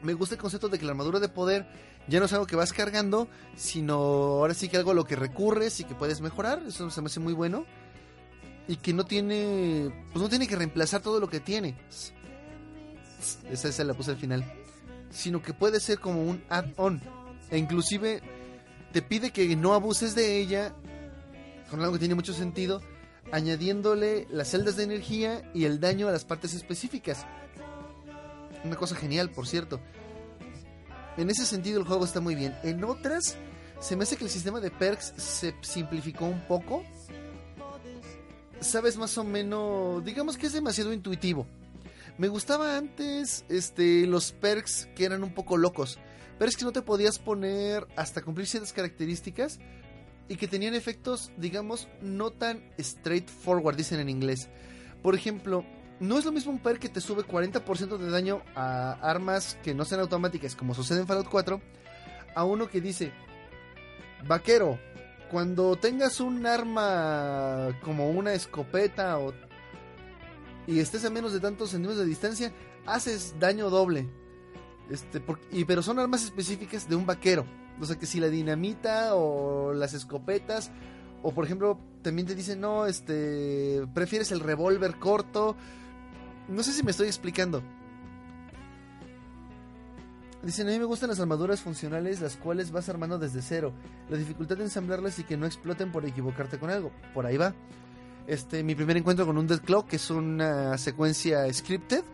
[0.02, 1.66] me gusta el concepto de que la armadura de poder
[2.08, 5.14] ya no es algo que vas cargando, sino ahora sí que algo a lo que
[5.14, 6.62] recurres y que puedes mejorar.
[6.66, 7.66] Eso se me hace muy bueno.
[8.66, 9.92] Y que no tiene.
[10.12, 11.76] Pues no tiene que reemplazar todo lo que tiene.
[13.50, 14.44] Esa, esa la puse al final.
[15.10, 17.00] Sino que puede ser como un add-on.
[17.50, 18.22] E inclusive
[18.92, 20.74] te pide que no abuses de ella.
[21.70, 22.80] Con algo que tiene mucho sentido.
[23.32, 27.26] Añadiéndole las celdas de energía y el daño a las partes específicas.
[28.64, 29.80] Una cosa genial, por cierto.
[31.16, 32.56] En ese sentido el juego está muy bien.
[32.62, 33.36] En otras,
[33.80, 36.84] se me hace que el sistema de perks se simplificó un poco.
[38.60, 41.46] Sabes más o menos, digamos que es demasiado intuitivo.
[42.18, 45.98] Me gustaba antes este, los perks que eran un poco locos.
[46.38, 49.60] Perks que no te podías poner hasta cumplir ciertas características
[50.28, 54.48] y que tenían efectos, digamos, no tan straightforward, dicen en inglés.
[55.02, 55.64] Por ejemplo,
[56.00, 59.74] no es lo mismo un perk que te sube 40% de daño a armas que
[59.74, 61.60] no sean automáticas, como sucede en Fallout 4,
[62.34, 63.12] a uno que dice,
[64.26, 64.78] vaquero,
[65.30, 69.32] cuando tengas un arma como una escopeta o,
[70.66, 72.52] y estés a menos de tantos centímetros de distancia,
[72.86, 74.08] haces daño doble.
[74.90, 77.44] Este, y, pero son armas específicas de un vaquero.
[77.80, 80.70] O sea que si la dinamita o las escopetas
[81.22, 85.56] o por ejemplo también te dicen no, este, prefieres el revólver corto
[86.48, 87.62] no sé si me estoy explicando.
[90.42, 93.72] Dicen, a mí me gustan las armaduras funcionales, las cuales vas armando desde cero.
[94.08, 96.92] La dificultad de ensamblarlas y que no exploten por equivocarte con algo.
[97.12, 97.54] Por ahí va.
[98.26, 102.04] Este, mi primer encuentro con un Dead Clock, que es una secuencia scripted.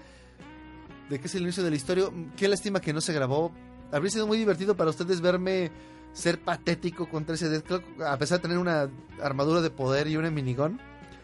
[1.11, 2.07] De que es el inicio de la historia.
[2.35, 3.53] Qué lástima que no se grabó.
[3.92, 5.70] Habría sido muy divertido para ustedes verme
[6.14, 7.85] ser patético contra ese Dead Clock.
[8.01, 8.88] A pesar de tener una
[9.23, 10.81] armadura de poder y una minigón.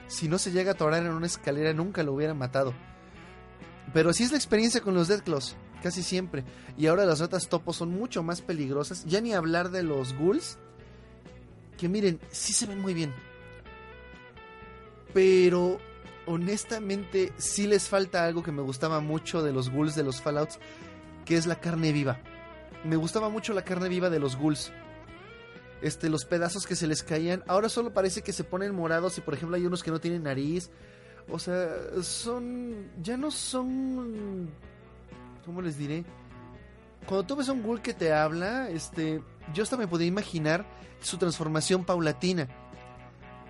[0.07, 2.75] Si no se llega a atorar en una escalera, nunca lo hubiera matado.
[3.93, 6.45] Pero así es la experiencia con los Deathclaws, casi siempre.
[6.77, 9.05] Y ahora las ratas topos son mucho más peligrosas.
[9.05, 10.59] Ya ni hablar de los ghouls,
[11.77, 13.13] que miren, sí se ven muy bien.
[15.13, 15.79] Pero
[16.27, 20.61] honestamente sí les falta algo que me gustaba mucho de los ghouls de los Fallouts,
[21.25, 22.21] que es la carne viva.
[22.85, 24.73] Me gustaba mucho la carne viva de los ghouls.
[25.83, 29.23] Este, los pedazos que se les caían, ahora solo parece que se ponen morados y
[29.23, 30.71] por ejemplo hay unos que no tienen nariz.
[31.33, 31.69] O sea,
[32.03, 34.51] son ya no son
[35.45, 36.05] ¿cómo les diré?
[37.07, 39.23] Cuando tú ves a un ghoul que te habla, este,
[39.55, 40.67] yo hasta me podía imaginar
[41.01, 42.49] su transformación paulatina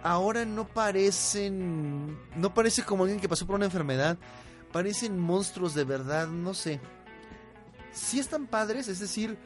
[0.03, 2.19] ahora no parecen.
[2.37, 4.19] No parece como alguien que pasó por una enfermedad.
[4.73, 6.81] Parecen monstruos de verdad, no sé.
[7.93, 9.37] Si están padres, es decir,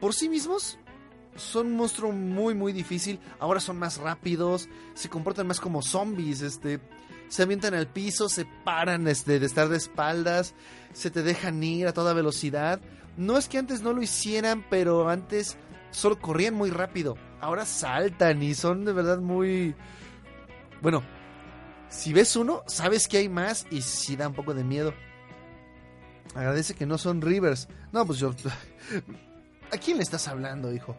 [0.00, 0.78] por sí mismos
[1.36, 3.20] son un monstruo muy muy difícil.
[3.38, 6.80] Ahora son más rápidos, se comportan más como zombies, este,
[7.34, 10.54] se avientan al piso, se paran este, de estar de espaldas,
[10.92, 12.80] se te dejan ir a toda velocidad.
[13.16, 15.56] No es que antes no lo hicieran, pero antes
[15.90, 19.74] solo corrían muy rápido ahora saltan y son de verdad muy...
[20.80, 21.02] Bueno,
[21.90, 24.94] si ves uno, sabes que hay más y sí da un poco de miedo.
[26.34, 27.68] Agradece que no son Rivers.
[27.92, 28.34] No, pues yo...
[29.72, 30.96] ¿A quién le estás hablando, hijo?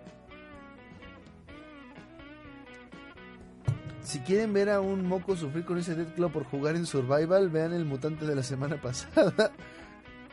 [4.05, 7.49] Si quieren ver a un moco sufrir con ese Dead Claw por jugar en Survival,
[7.49, 9.51] vean el mutante de la semana pasada.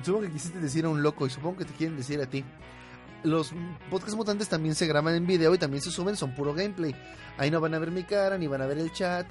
[0.05, 2.45] supongo que quisiste decir a un loco y supongo que te quieren decir a ti
[3.25, 3.53] los
[3.91, 6.95] podcasts mutantes también se graban en video y también se suben, son puro gameplay.
[7.39, 9.27] Ahí no van a ver mi cara, ni van a ver el chat.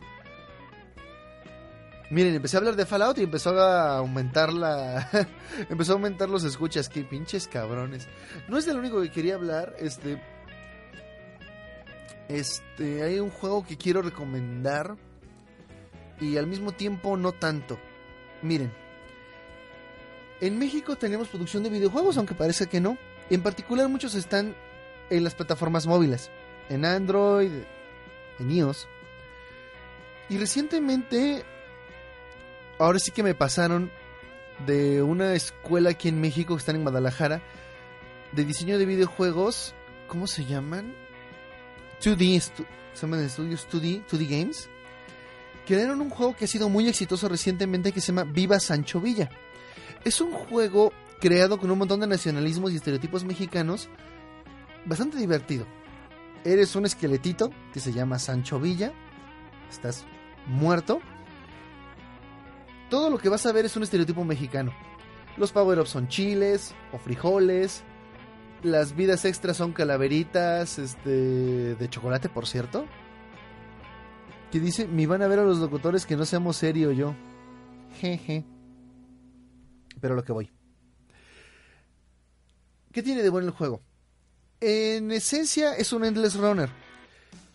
[2.10, 5.10] Miren, empecé a hablar de Fallout y empezó a aumentar la.
[5.69, 6.89] empezó a aumentar los escuchas.
[6.89, 8.08] Qué pinches cabrones.
[8.49, 9.75] No es de lo único que quería hablar.
[9.80, 10.21] Este.
[12.33, 13.03] Este.
[13.03, 14.95] Hay un juego que quiero recomendar.
[16.19, 17.79] Y al mismo tiempo no tanto.
[18.41, 18.71] Miren.
[20.39, 22.97] En México tenemos producción de videojuegos, aunque parece que no.
[23.29, 24.55] En particular muchos están
[25.09, 26.31] en las plataformas móviles,
[26.69, 27.51] en Android,
[28.39, 28.87] en iOS.
[30.29, 31.43] Y recientemente,
[32.79, 33.91] ahora sí que me pasaron
[34.65, 37.41] de una escuela aquí en México que están en Guadalajara,
[38.31, 39.75] de diseño de videojuegos,
[40.07, 40.95] ¿cómo se llaman?
[42.01, 44.69] 2D, se llaman estudios 2D, 2D Games.
[45.67, 49.29] Crearon un juego que ha sido muy exitoso recientemente que se llama Viva Sancho Villa.
[50.03, 53.87] Es un juego creado con un montón de nacionalismos y estereotipos mexicanos,
[54.85, 55.67] bastante divertido.
[56.43, 58.91] Eres un esqueletito que se llama Sancho Villa,
[59.69, 60.05] estás
[60.47, 60.99] muerto.
[62.89, 64.73] Todo lo que vas a ver es un estereotipo mexicano.
[65.37, 67.83] Los power-ups son chiles o frijoles.
[68.63, 72.86] Las vidas extras son calaveritas, este, de chocolate, por cierto.
[74.52, 77.15] Que dice, me van a ver a los locutores que no seamos serio yo.
[78.00, 78.45] Jeje.
[80.00, 80.52] Pero lo que voy.
[82.91, 83.82] ¿Qué tiene de bueno el juego?
[84.60, 86.69] En esencia es un Endless Runner,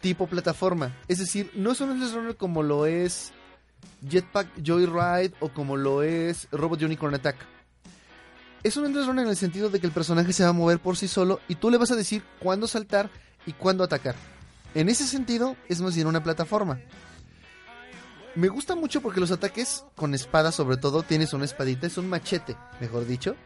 [0.00, 0.96] tipo plataforma.
[1.06, 3.32] Es decir, no es un Endless Runner como lo es
[4.08, 7.36] Jetpack Joyride o como lo es Robot Unicorn Attack.
[8.66, 10.78] Es un Endless Runner en el sentido de que el personaje se va a mover
[10.78, 13.10] por sí solo y tú le vas a decir cuándo saltar
[13.46, 14.14] y cuándo atacar.
[14.74, 16.80] En ese sentido, es más bien una plataforma.
[18.34, 22.08] Me gusta mucho porque los ataques con espada, sobre todo, tienes una espadita, es un
[22.08, 23.36] machete, mejor dicho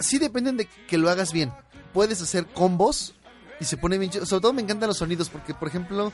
[0.00, 1.52] sí dependen de que lo hagas bien.
[1.92, 3.14] Puedes hacer combos
[3.60, 4.26] y se pone bien chido.
[4.26, 6.12] Sobre todo me encantan los sonidos porque, por ejemplo,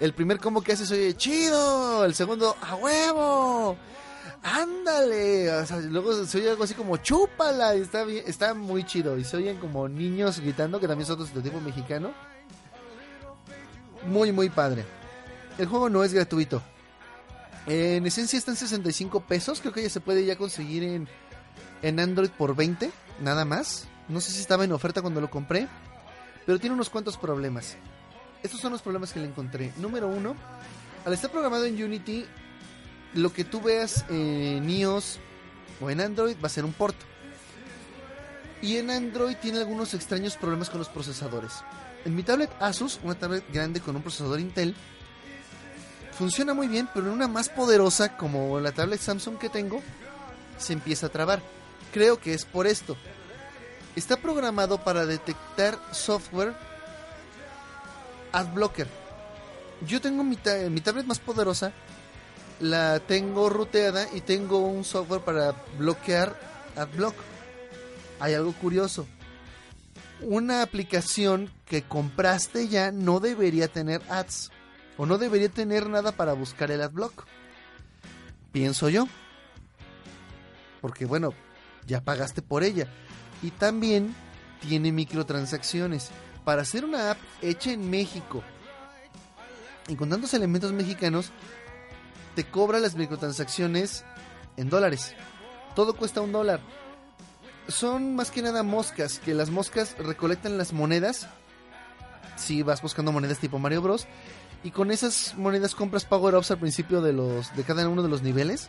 [0.00, 3.76] el primer combo que haces oye chido, el segundo a huevo.
[4.42, 5.50] Ándale,
[5.90, 9.58] luego se oye algo así como chúpala, está bien, está muy chido y se oyen
[9.58, 12.12] como niños gritando que también son otro tipo mexicano.
[14.06, 14.84] Muy muy padre.
[15.58, 16.62] El juego no es gratuito.
[17.66, 21.06] En esencia está en 65 pesos, creo que ya se puede ya conseguir en
[21.82, 23.86] en Android por 20 nada más.
[24.08, 25.68] No sé si estaba en oferta cuando lo compré,
[26.46, 27.76] pero tiene unos cuantos problemas.
[28.42, 29.72] Estos son los problemas que le encontré.
[29.76, 30.34] Número uno,
[31.04, 32.26] al estar programado en Unity,
[33.14, 35.18] lo que tú veas en iOS
[35.80, 36.96] o en Android va a ser un port.
[38.62, 41.52] Y en Android tiene algunos extraños problemas con los procesadores.
[42.04, 44.74] En mi tablet Asus, una tablet grande con un procesador Intel,
[46.12, 49.82] funciona muy bien, pero en una más poderosa como la tablet Samsung que tengo,
[50.58, 51.40] se empieza a trabar.
[51.92, 52.96] Creo que es por esto
[53.96, 56.54] está programado para detectar software
[58.32, 58.88] adblocker.
[59.86, 60.38] Yo tengo mi,
[60.70, 61.72] mi tablet más poderosa,
[62.60, 66.38] la tengo ruteada y tengo un software para bloquear
[66.76, 67.14] adblock.
[68.20, 69.06] Hay algo curioso.
[70.20, 74.50] Una aplicación que compraste ya no debería tener ads
[74.98, 77.24] o no debería tener nada para buscar el adblock.
[78.52, 79.08] Pienso yo.
[80.82, 81.32] Porque bueno,
[81.86, 82.86] ya pagaste por ella
[83.42, 84.14] y también
[84.60, 86.10] tiene microtransacciones.
[86.44, 88.42] para hacer una app hecha en México
[89.90, 91.32] y con tantos elementos mexicanos,
[92.34, 94.04] te cobra las microtransacciones
[94.56, 95.14] en dólares.
[95.74, 96.60] Todo cuesta un dólar.
[97.68, 101.28] Son más que nada moscas, que las moscas recolectan las monedas.
[102.36, 104.06] Si vas buscando monedas tipo Mario Bros.
[104.62, 108.08] Y con esas monedas compras power ups al principio de los de cada uno de
[108.08, 108.68] los niveles.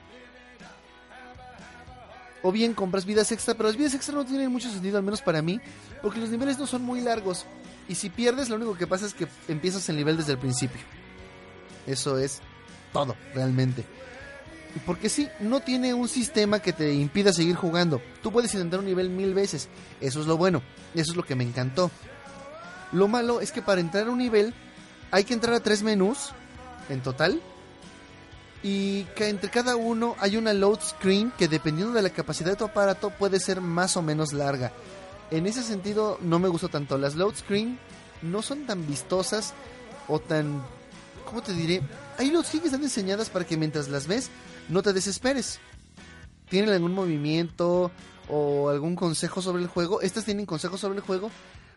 [2.44, 5.22] O bien compras vidas extra, pero las vidas extra no tienen mucho sentido, al menos
[5.22, 5.60] para mí,
[6.02, 7.46] porque los niveles no son muy largos.
[7.88, 10.82] Y si pierdes, lo único que pasa es que empiezas el nivel desde el principio.
[11.86, 12.42] Eso es
[12.92, 13.86] todo, realmente.
[14.86, 18.02] Porque sí, no tiene un sistema que te impida seguir jugando.
[18.24, 19.68] Tú puedes intentar un nivel mil veces.
[20.00, 20.62] Eso es lo bueno.
[20.94, 21.92] Eso es lo que me encantó.
[22.92, 24.54] Lo malo es que para entrar a un nivel
[25.12, 26.32] hay que entrar a tres menús
[26.90, 27.42] en total.
[28.64, 32.58] Y que entre cada uno hay una load screen que dependiendo de la capacidad de
[32.58, 34.72] tu aparato puede ser más o menos larga.
[35.32, 36.98] En ese sentido no me gustó tanto.
[36.98, 37.78] Las load screen
[38.22, 39.54] no son tan vistosas
[40.08, 40.64] o tan
[41.26, 41.82] ¿cómo te diré?
[42.22, 44.30] Hay los que están diseñadas para que mientras las ves
[44.70, 45.60] no te desesperes.
[46.48, 47.90] Tienen algún movimiento
[48.30, 50.02] o algún consejo sobre el juego.
[50.02, 51.32] Estas tienen consejos sobre el juego,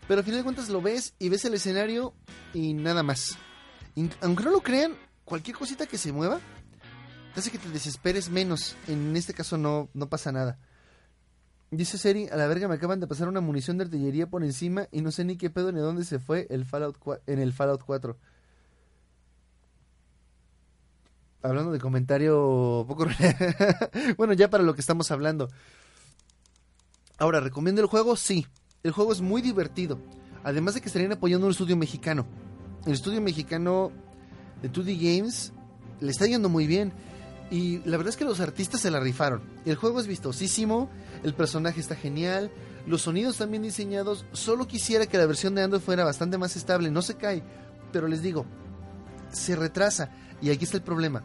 [0.06, 2.12] pero al final de cuentas lo ves y ves el escenario
[2.52, 3.38] y nada más.
[4.20, 6.38] aunque no lo crean, cualquier cosita que se mueva
[7.32, 8.76] te hace que te desesperes menos.
[8.86, 10.58] En este caso no, no pasa nada.
[11.70, 14.88] Dice Seri, a la verga me acaban de pasar una munición de artillería por encima
[14.92, 17.82] y no sé ni qué pedo ni dónde se fue el Fallout en el Fallout
[17.82, 18.18] 4.
[21.44, 23.06] Hablando de comentario poco
[24.16, 25.50] bueno ya para lo que estamos hablando.
[27.18, 28.46] Ahora recomiendo el juego sí.
[28.82, 29.98] El juego es muy divertido.
[30.42, 32.26] Además de que estarían apoyando un estudio mexicano.
[32.86, 33.92] El estudio mexicano
[34.62, 35.52] de 2D Games
[36.00, 36.92] le está yendo muy bien.
[37.50, 39.42] Y la verdad es que los artistas se la rifaron.
[39.64, 40.90] El juego es vistosísimo
[41.22, 42.50] el personaje está genial
[42.86, 44.26] los sonidos bien diseñados.
[44.32, 46.90] Solo quisiera que la versión de Android fuera bastante más estable.
[46.90, 47.42] No se cae
[47.92, 48.46] pero les digo
[49.30, 50.10] se retrasa.
[50.42, 51.22] Y aquí está el problema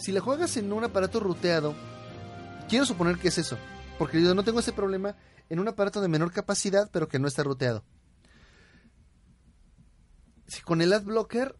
[0.00, 1.74] si la juegas en un aparato ruteado,
[2.68, 3.58] quiero suponer que es eso,
[3.98, 5.14] porque yo no tengo ese problema
[5.48, 7.84] en un aparato de menor capacidad, pero que no está ruteado.
[10.46, 11.56] Si con el adblocker,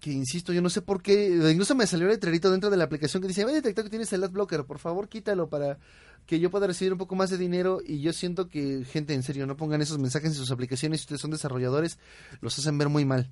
[0.00, 2.84] que insisto, yo no sé por qué, incluso me salió el letrerito dentro de la
[2.84, 5.78] aplicación que dice, voy a detectar que tienes el adblocker, por favor quítalo para
[6.26, 9.22] que yo pueda recibir un poco más de dinero y yo siento que, gente, en
[9.22, 11.98] serio, no pongan esos mensajes en sus aplicaciones, si ustedes son desarrolladores,
[12.40, 13.30] los hacen ver muy mal.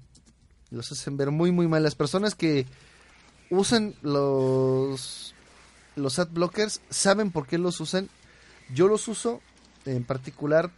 [0.71, 1.83] Los hacen ver muy, muy mal.
[1.83, 2.67] Las personas que
[3.51, 5.35] usan los
[5.97, 8.09] los ad blockers, saben por qué los usan.
[8.73, 9.41] Yo los uso
[9.85, 10.71] en particular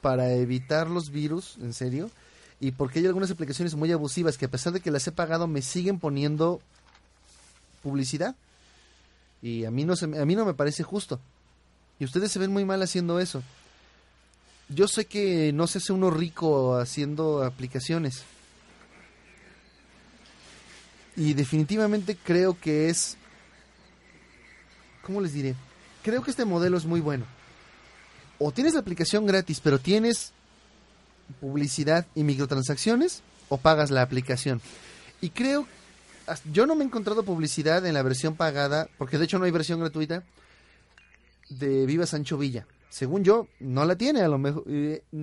[0.00, 2.10] para evitar los virus, en serio,
[2.60, 5.46] y porque hay algunas aplicaciones muy abusivas que a pesar de que las he pagado
[5.46, 6.60] me siguen poniendo
[7.82, 8.36] publicidad.
[9.42, 11.20] Y a mí no se, a mí no me parece justo.
[12.00, 13.42] Y ustedes se ven muy mal haciendo eso.
[14.68, 18.24] Yo sé que no se hace uno rico haciendo aplicaciones
[21.18, 23.16] y definitivamente creo que es...
[25.02, 25.56] ¿Cómo les diré?
[26.04, 27.24] Creo que este modelo es muy bueno.
[28.38, 30.32] O tienes la aplicación gratis, pero tienes
[31.40, 34.60] publicidad y microtransacciones, o pagas la aplicación.
[35.20, 35.66] Y creo,
[36.52, 39.50] yo no me he encontrado publicidad en la versión pagada, porque de hecho no hay
[39.50, 40.22] versión gratuita
[41.50, 42.64] de Viva Sancho Villa.
[42.90, 44.64] Según yo, no la tiene, a lo mejor.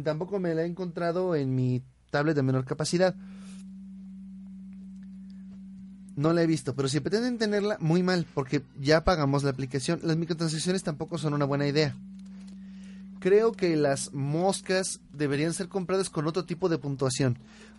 [0.04, 1.82] tampoco me la he encontrado en mi
[2.12, 3.16] tablet de menor capacidad
[6.16, 10.00] no la he visto, pero si pretenden tenerla, muy mal, porque ya pagamos la aplicación.
[10.04, 11.96] Las microtransacciones tampoco son una buena idea.
[13.20, 17.38] Creo que las moscas deberían ser compradas con otro tipo de puntuación,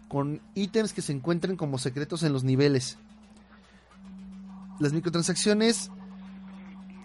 [0.09, 2.99] con ítems que se encuentren como secretos en los niveles.
[4.81, 5.91] Las microtransacciones,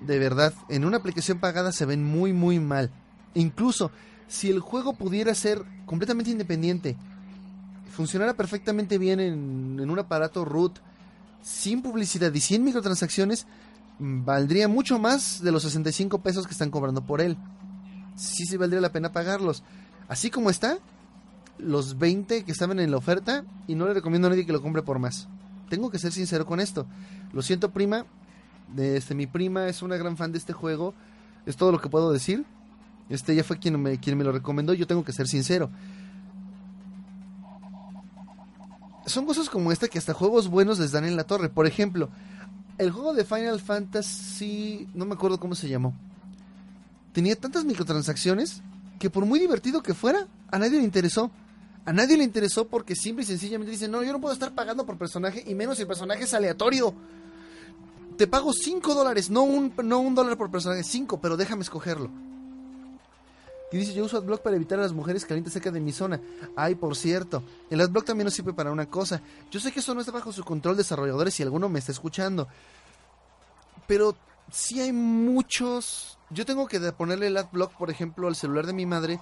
[0.01, 2.91] de verdad, en una aplicación pagada se ven muy, muy mal.
[3.35, 3.91] Incluso,
[4.27, 6.97] si el juego pudiera ser completamente independiente,
[7.91, 10.79] funcionara perfectamente bien en, en un aparato root,
[11.41, 13.45] sin publicidad y sin microtransacciones,
[13.99, 17.37] valdría mucho más de los 65 pesos que están cobrando por él.
[18.15, 19.63] Sí, sí valdría la pena pagarlos.
[20.07, 20.77] Así como está,
[21.57, 24.61] los 20 que estaban en la oferta, y no le recomiendo a nadie que lo
[24.61, 25.27] compre por más.
[25.69, 26.85] Tengo que ser sincero con esto.
[27.31, 28.05] Lo siento, prima.
[28.77, 30.93] Este, mi prima es una gran fan de este juego.
[31.45, 32.45] Es todo lo que puedo decir.
[33.09, 34.73] Este ya fue quien me, quien me lo recomendó.
[34.73, 35.69] Yo tengo que ser sincero.
[39.11, 41.49] Son cosas como esta que hasta juegos buenos les dan en la torre.
[41.49, 42.09] Por ejemplo,
[42.77, 45.93] el juego de Final Fantasy, no me acuerdo cómo se llamó,
[47.13, 48.61] tenía tantas microtransacciones
[48.99, 51.31] que por muy divertido que fuera, a nadie le interesó.
[51.83, 54.85] A nadie le interesó porque simple y sencillamente dicen, no, yo no puedo estar pagando
[54.85, 56.93] por personaje y menos si el personaje es aleatorio.
[58.17, 62.11] Te pago 5 dólares, no un, no un dólar por personaje, 5, pero déjame escogerlo.
[63.71, 66.19] Y dice, yo uso AdBlock para evitar a las mujeres calientes cerca de mi zona.
[66.57, 69.21] Ay, por cierto, el AdBlock también nos sirve para una cosa.
[69.49, 72.49] Yo sé que eso no está bajo su control desarrolladores si alguno me está escuchando.
[73.87, 74.15] Pero
[74.51, 76.17] sí hay muchos...
[76.29, 79.21] Yo tengo que ponerle el AdBlock, por ejemplo, al celular de mi madre.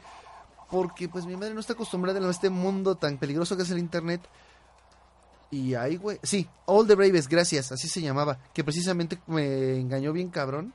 [0.72, 3.80] Porque pues mi madre no está acostumbrada a este mundo tan peligroso que es el
[3.80, 4.22] Internet.
[5.52, 6.20] Y ahí, güey.
[6.24, 8.38] Sí, All the Braves, gracias, así se llamaba.
[8.54, 10.74] Que precisamente me engañó bien cabrón.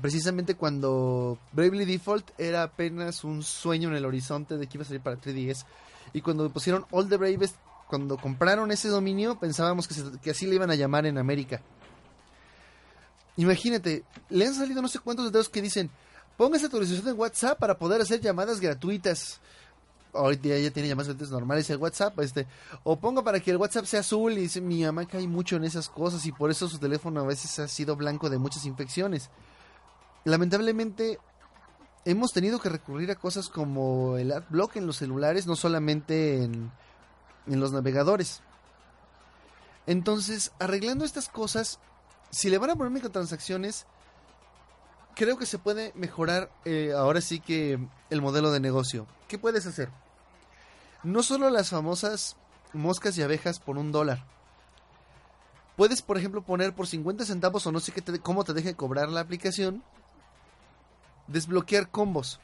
[0.00, 4.86] Precisamente cuando Bravely Default era apenas un sueño en el horizonte de que iba a
[4.86, 5.64] salir para 3DS.
[6.12, 7.54] Y cuando pusieron All the Braves,
[7.88, 11.60] cuando compraron ese dominio, pensábamos que, que así le iban a llamar en América.
[13.36, 15.90] Imagínate, le han salido no sé cuántos dedos que dicen,
[16.36, 19.40] póngase autorización en WhatsApp para poder hacer llamadas gratuitas
[20.12, 22.46] hoy día ya tiene llamadas normales el WhatsApp, este,
[22.84, 25.64] o pongo para que el WhatsApp sea azul y dice, mi mamá cae mucho en
[25.64, 29.30] esas cosas y por eso su teléfono a veces ha sido blanco de muchas infecciones.
[30.28, 31.18] Lamentablemente
[32.04, 36.70] hemos tenido que recurrir a cosas como el AdBlock en los celulares, no solamente en,
[37.46, 38.42] los navegadores.
[39.86, 41.80] Entonces, arreglando estas cosas,
[42.28, 43.86] si le van a poner microtransacciones,
[45.14, 47.78] creo que se puede mejorar eh, ahora sí que
[48.10, 49.06] el modelo de negocio.
[49.28, 49.88] ¿Qué puedes hacer?
[51.04, 52.36] No solo las famosas
[52.74, 54.26] moscas y abejas por un dólar.
[55.74, 59.08] Puedes, por ejemplo, poner por 50 centavos o no sé qué cómo te deje cobrar
[59.08, 59.82] la aplicación,
[61.28, 62.40] desbloquear combos.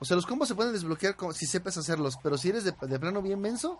[0.00, 3.22] O sea, los combos se pueden desbloquear si sepas hacerlos, pero si eres de, plano
[3.22, 3.78] bien menso,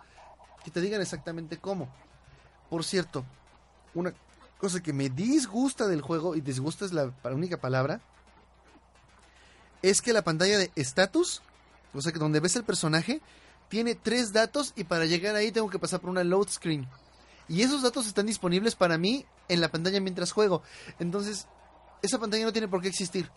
[0.65, 1.89] que te digan exactamente cómo.
[2.71, 3.25] Por cierto,
[3.95, 4.15] una
[4.59, 8.01] cosa que me disgusta del juego, y disgusta es la única palabra,
[9.83, 11.43] es que la pantalla de status,
[11.93, 13.21] o sea, que donde ves el personaje,
[13.69, 16.87] tiene tres datos y para llegar ahí tengo que pasar por una load screen.
[17.49, 20.63] Y esos datos están disponibles para mí en la pantalla mientras juego.
[21.01, 21.49] Entonces,
[22.01, 23.31] esa pantalla no tiene por qué existir.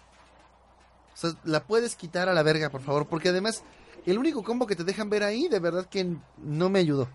[1.16, 3.08] O sea, la puedes quitar a la verga, por favor.
[3.08, 3.64] Porque además,
[4.06, 7.08] el único combo que te dejan ver ahí, de verdad que no me ayudó.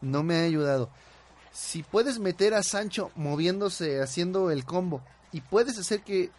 [0.00, 0.90] No me ha ayudado.
[1.50, 6.30] Si puedes meter a Sancho moviéndose, haciendo el combo, y puedes hacer que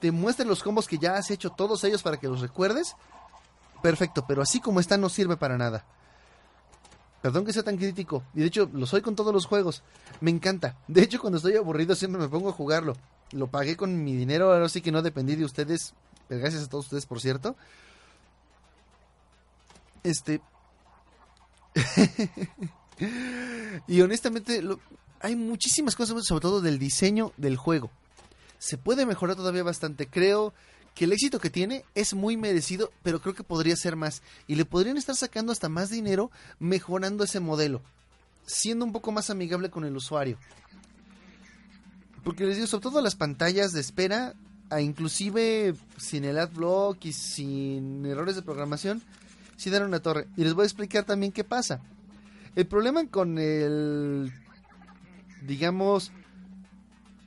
[0.00, 2.94] te muestren los combos que ya has hecho todos ellos para que los recuerdes,
[3.82, 5.84] perfecto, pero así como está no sirve para nada.
[7.22, 9.82] Perdón que sea tan crítico, y de hecho lo soy con todos los juegos,
[10.20, 10.76] me encanta.
[10.86, 12.94] De hecho cuando estoy aburrido siempre me pongo a jugarlo.
[13.32, 15.94] Lo pagué con mi dinero, ahora sí que no dependí de ustedes,
[16.28, 17.56] gracias a todos ustedes por cierto.
[20.02, 20.40] Este...
[23.86, 24.62] y honestamente
[25.20, 27.90] hay muchísimas cosas, sobre todo del diseño del juego.
[28.58, 30.52] Se puede mejorar todavía bastante, creo
[30.94, 34.22] que el éxito que tiene es muy merecido, pero creo que podría ser más.
[34.48, 37.82] Y le podrían estar sacando hasta más dinero mejorando ese modelo,
[38.46, 40.38] siendo un poco más amigable con el usuario.
[42.24, 44.34] Porque les digo, sobre todo las pantallas de espera,
[44.80, 49.02] inclusive sin el adblock y sin errores de programación,
[49.56, 50.26] sí dan una torre.
[50.36, 51.80] Y les voy a explicar también qué pasa.
[52.54, 54.32] El problema con el,
[55.46, 56.12] digamos,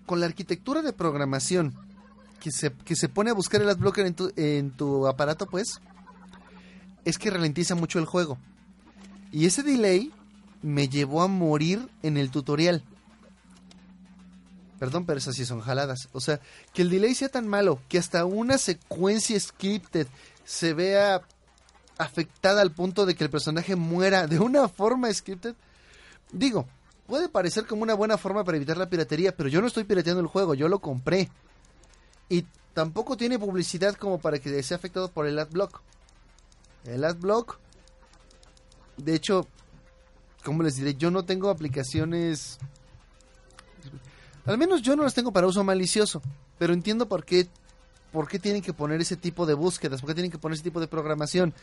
[0.06, 1.74] con la arquitectura de programación
[2.40, 5.80] que se, que se pone a buscar el adblocker en tu, en tu aparato, pues,
[7.06, 8.38] es que ralentiza mucho el juego.
[9.32, 10.12] Y ese delay
[10.62, 12.84] me llevó a morir en el tutorial.
[14.82, 16.10] Perdón, pero esas sí son jaladas.
[16.12, 16.40] O sea,
[16.74, 20.08] que el delay sea tan malo que hasta una secuencia scripted
[20.44, 21.22] se vea
[22.00, 25.54] afectada al punto de que el personaje muera de una forma scripted.
[26.32, 26.66] Digo,
[27.06, 30.20] puede parecer como una buena forma para evitar la piratería, pero yo no estoy pirateando
[30.20, 31.30] el juego, yo lo compré.
[32.28, 35.80] Y tampoco tiene publicidad como para que sea afectado por el adblock.
[36.86, 37.60] El adblock,
[38.98, 39.48] de hecho,
[40.44, 42.58] como les diré, yo no tengo aplicaciones...
[44.46, 46.22] Al menos yo no las tengo para uso malicioso,
[46.58, 47.48] pero entiendo por qué,
[48.12, 50.64] por qué tienen que poner ese tipo de búsquedas, por qué tienen que poner ese
[50.64, 51.54] tipo de programación.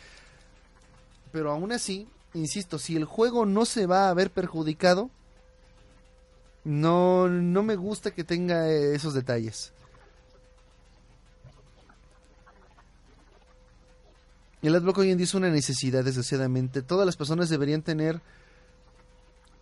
[1.33, 5.11] Pero aún así, insisto, si el juego no se va a ver perjudicado,
[6.65, 9.73] no, no me gusta que tenga esos detalles.
[14.61, 16.83] El adblock hoy en día es una necesidad, desgraciadamente.
[16.83, 18.21] Todas las personas deberían tener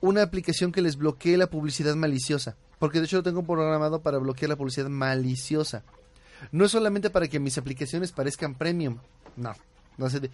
[0.01, 2.57] una aplicación que les bloquee la publicidad maliciosa.
[2.79, 5.83] Porque de hecho lo tengo programado para bloquear la publicidad maliciosa.
[6.53, 8.99] No es solamente para que mis aplicaciones parezcan premium.
[9.37, 9.55] No.
[9.97, 10.31] No sé.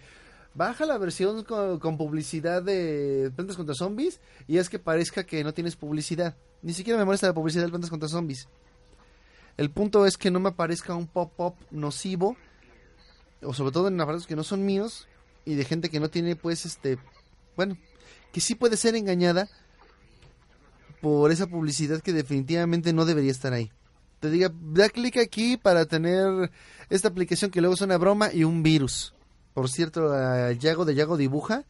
[0.55, 5.53] Baja la versión con, publicidad de Plantas contra Zombies y es que parezca que no
[5.53, 6.35] tienes publicidad.
[6.61, 8.47] Ni siquiera me molesta la publicidad de Plantas contra Zombies.
[9.57, 12.37] El punto es que no me aparezca un pop-up nocivo
[13.41, 15.07] o sobre todo en aparatos que no son míos
[15.45, 16.97] y de gente que no tiene pues este
[17.55, 17.77] bueno
[18.31, 19.49] que sí puede ser engañada
[21.03, 23.69] por esa publicidad que definitivamente no debería estar ahí
[24.23, 26.49] te diga, da clic aquí para tener
[26.89, 29.13] esta aplicación que luego es una broma y un virus.
[29.53, 31.65] Por cierto, a Yago de Yago Dibuja,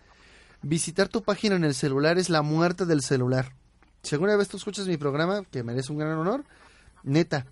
[0.62, 3.56] visitar tu página en el celular es la muerte del celular.
[4.04, 6.44] Si alguna vez tú escuchas mi programa, que merece un gran honor,
[7.02, 7.48] neta,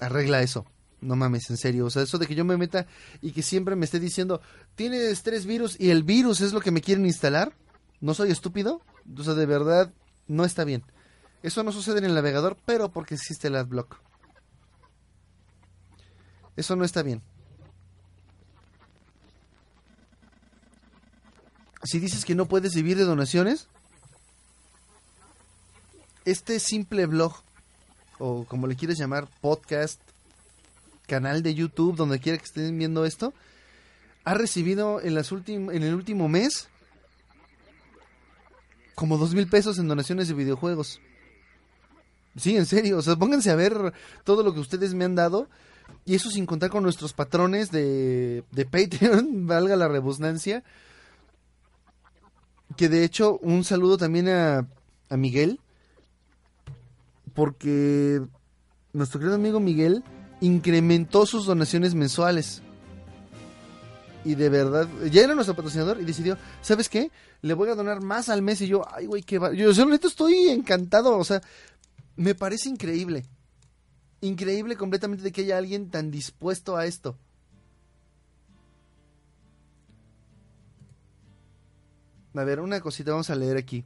[0.00, 0.64] arregla eso.
[1.02, 1.84] No mames, en serio.
[1.84, 2.86] O sea, eso de que yo me meta
[3.20, 4.40] y que siempre me esté diciendo,
[4.74, 7.52] tienes tres virus y el virus es lo que me quieren instalar.
[8.00, 8.80] ¿No soy estúpido?
[9.18, 9.92] O sea, de verdad,
[10.28, 10.82] no está bien.
[11.42, 13.96] Eso no sucede en el navegador, pero porque existe el adblock.
[16.56, 17.22] Eso no está bien.
[21.84, 23.68] Si dices que no puedes vivir de donaciones,
[26.24, 27.34] este simple blog,
[28.18, 30.00] o como le quieres llamar, podcast,
[31.06, 33.32] canal de YouTube, donde quiera que estén viendo esto,
[34.24, 36.68] ha recibido en, las en el último mes
[38.96, 41.00] como dos mil pesos en donaciones de videojuegos.
[42.36, 43.92] Sí, en serio, o sea, pónganse a ver
[44.24, 45.48] todo lo que ustedes me han dado.
[46.04, 50.62] Y eso sin contar con nuestros patrones de, de Patreon, valga la redundancia.
[52.76, 54.66] Que de hecho, un saludo también a,
[55.08, 55.60] a Miguel.
[57.34, 58.22] Porque
[58.92, 60.02] nuestro querido amigo Miguel
[60.40, 62.62] incrementó sus donaciones mensuales.
[64.24, 67.12] Y de verdad, ya era nuestro patrocinador y decidió, ¿sabes qué?
[67.42, 68.60] Le voy a donar más al mes.
[68.60, 69.52] Y yo, ay, güey, qué va.
[69.52, 71.16] Yo, yo estoy encantado.
[71.16, 71.40] O sea,
[72.16, 73.24] me parece increíble.
[74.20, 77.18] Increíble completamente de que haya alguien tan dispuesto a esto.
[82.34, 83.84] A ver, una cosita vamos a leer aquí.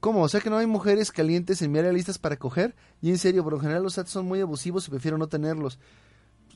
[0.00, 0.22] ¿Cómo?
[0.22, 2.74] O sea que no hay mujeres calientes en mi área listas para coger.
[3.02, 5.78] Y en serio, por lo general los ads son muy abusivos y prefiero no tenerlos.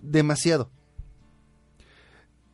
[0.02, 0.70] Demasiado.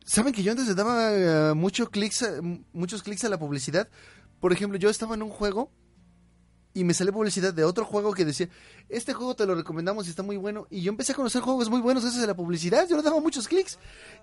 [0.05, 2.25] ¿Saben que yo antes le daba eh, mucho clics
[2.71, 3.89] muchos clics a la publicidad?
[4.39, 5.71] Por ejemplo, yo estaba en un juego
[6.77, 8.47] y me salió publicidad de otro juego que decía,
[8.87, 10.67] este juego te lo recomendamos y está muy bueno.
[10.69, 13.19] Y yo empecé a conocer juegos muy buenos esos de la publicidad, yo le daba
[13.19, 13.79] muchos clics.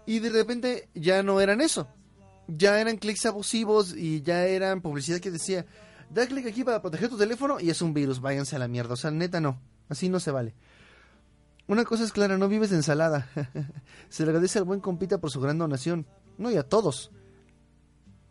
[0.07, 1.88] Y de repente ya no eran eso.
[2.46, 5.66] Ya eran clics abusivos y ya eran publicidad que decía,
[6.11, 8.94] da clic aquí para proteger tu teléfono y es un virus, váyanse a la mierda.
[8.94, 10.55] O sea, neta no, así no se vale.
[11.66, 13.26] Una cosa es clara, no vives de ensalada.
[14.09, 16.07] se le agradece al buen compita por su gran donación.
[16.38, 17.11] No, y a todos.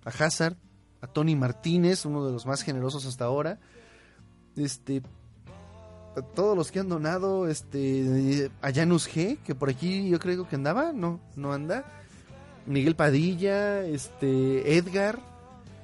[0.05, 0.55] A Hazard,
[1.01, 3.59] a Tony Martínez, uno de los más generosos hasta ahora.
[4.55, 5.01] Este,
[6.35, 10.55] todos los que han donado, este, a Janus G, que por aquí yo creo que
[10.55, 11.85] andaba, no, no anda.
[12.65, 15.19] Miguel Padilla, este, Edgar,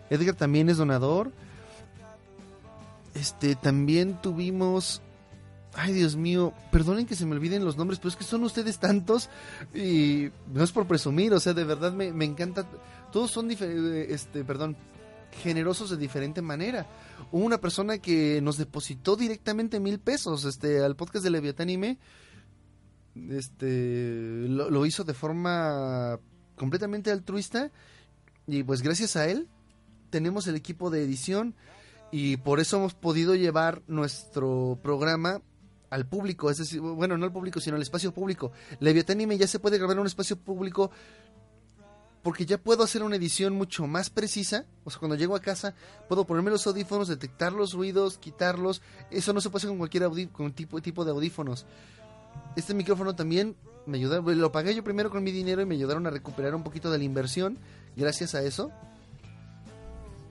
[0.09, 1.31] Edgar también es donador.
[3.15, 5.01] Este, también tuvimos
[5.75, 8.79] Ay, Dios mío, perdonen que se me olviden los nombres, pero es que son ustedes
[8.79, 9.29] tantos
[9.73, 12.65] y no es por presumir, o sea, de verdad me, me encanta.
[13.11, 14.75] Todos son este, perdón,
[15.41, 16.87] generosos de diferente manera.
[17.31, 21.97] Hubo una persona que nos depositó directamente mil pesos este, al podcast de Leviatánime.
[23.29, 26.19] Este, lo, lo hizo de forma
[26.55, 27.71] completamente altruista
[28.47, 29.47] y pues gracias a él
[30.09, 31.55] tenemos el equipo de edición
[32.11, 35.41] y por eso hemos podido llevar nuestro programa
[35.89, 38.51] al público, es decir, bueno, no al público, sino al espacio público.
[38.79, 40.91] Leviatánime ya se puede grabar en un espacio público
[42.23, 44.65] porque ya puedo hacer una edición mucho más precisa.
[44.83, 45.73] O sea, cuando llego a casa,
[46.07, 48.81] puedo ponerme los audífonos, detectar los ruidos, quitarlos.
[49.09, 51.65] Eso no se puede hacer con cualquier con tipo, tipo de audífonos.
[52.55, 53.55] Este micrófono también
[53.85, 56.63] me ayudó, lo pagué yo primero con mi dinero y me ayudaron a recuperar un
[56.63, 57.57] poquito de la inversión.
[57.95, 58.71] Gracias a eso.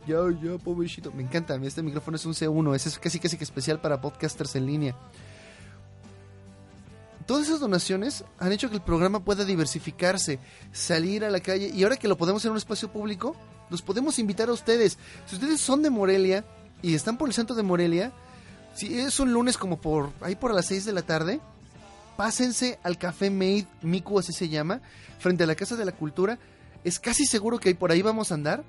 [0.06, 1.12] Ya, ya, pobrecito.
[1.12, 1.56] Me encanta.
[1.56, 2.74] Este micrófono es un C1.
[2.74, 4.96] Ese es casi casi que especial para podcasters en línea
[7.28, 10.38] todas esas donaciones han hecho que el programa pueda diversificarse,
[10.72, 13.36] salir a la calle y ahora que lo podemos en un espacio público,
[13.68, 14.96] los podemos invitar a ustedes.
[15.26, 16.46] Si ustedes son de Morelia
[16.80, 18.12] y están por el centro de Morelia,
[18.74, 21.40] si es un lunes como por ahí por las 6 de la tarde,
[22.16, 24.80] pásense al Café Made Miku, así se llama,
[25.18, 26.38] frente a la Casa de la Cultura.
[26.82, 28.64] Es casi seguro que por ahí vamos a andar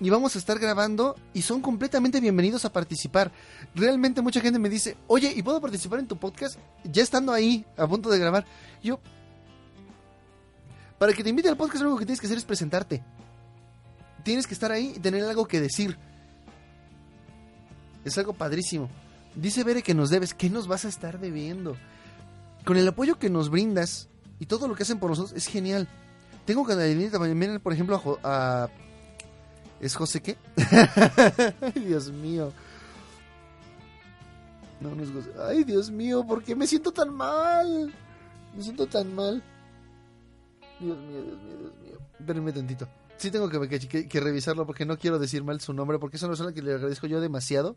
[0.00, 3.30] y vamos a estar grabando y son completamente bienvenidos a participar.
[3.74, 6.58] Realmente mucha gente me dice, oye, ¿y puedo participar en tu podcast?
[6.84, 8.44] Ya estando ahí, a punto de grabar.
[8.82, 9.00] Yo,
[10.98, 13.02] para que te invite al podcast, lo único que tienes que hacer es presentarte.
[14.22, 15.98] Tienes que estar ahí y tener algo que decir.
[18.04, 18.88] Es algo padrísimo.
[19.34, 20.34] Dice Bere que nos debes.
[20.34, 21.76] ¿Qué nos vas a estar debiendo?
[22.64, 25.88] Con el apoyo que nos brindas y todo lo que hacen por nosotros es genial.
[26.46, 26.74] Tengo que
[27.10, 28.68] también, por ejemplo, a
[29.84, 30.38] ¿Es José qué?
[31.60, 32.54] Ay, Dios mío.
[34.80, 35.10] No, no es.
[35.46, 37.92] Ay, Dios mío, ¿por qué me siento tan mal?
[38.56, 39.42] Me siento tan mal.
[40.80, 41.98] Dios mío, Dios mío, Dios mío.
[42.18, 42.88] Espérenme tantito.
[43.18, 46.30] Sí tengo que, que, revisarlo porque no quiero decir mal su nombre, porque es una
[46.30, 47.76] persona que le agradezco yo demasiado.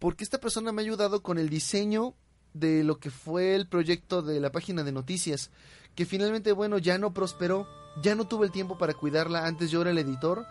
[0.00, 2.16] Porque esta persona me ha ayudado con el diseño
[2.52, 5.52] de lo que fue el proyecto de la página de noticias,
[5.94, 7.68] que finalmente, bueno, ya no prosperó,
[8.02, 10.44] ya no tuve el tiempo para cuidarla, antes yo era el editor,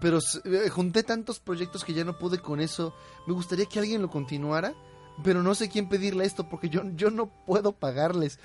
[0.00, 2.94] pero eh, junté tantos proyectos que ya no pude con eso,
[3.26, 4.74] me gustaría que alguien lo continuara,
[5.22, 8.38] pero no sé quién pedirle esto porque yo, yo no puedo pagarles.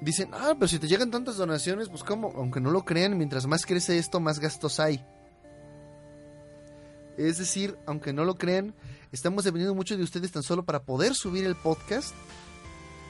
[0.00, 3.46] Dicen, ah, pero si te llegan tantas donaciones, pues como, aunque no lo crean, mientras
[3.46, 5.04] más crece esto, más gastos hay.
[7.16, 8.74] Es decir, aunque no lo crean,
[9.12, 12.14] estamos dependiendo mucho de ustedes tan solo para poder subir el podcast.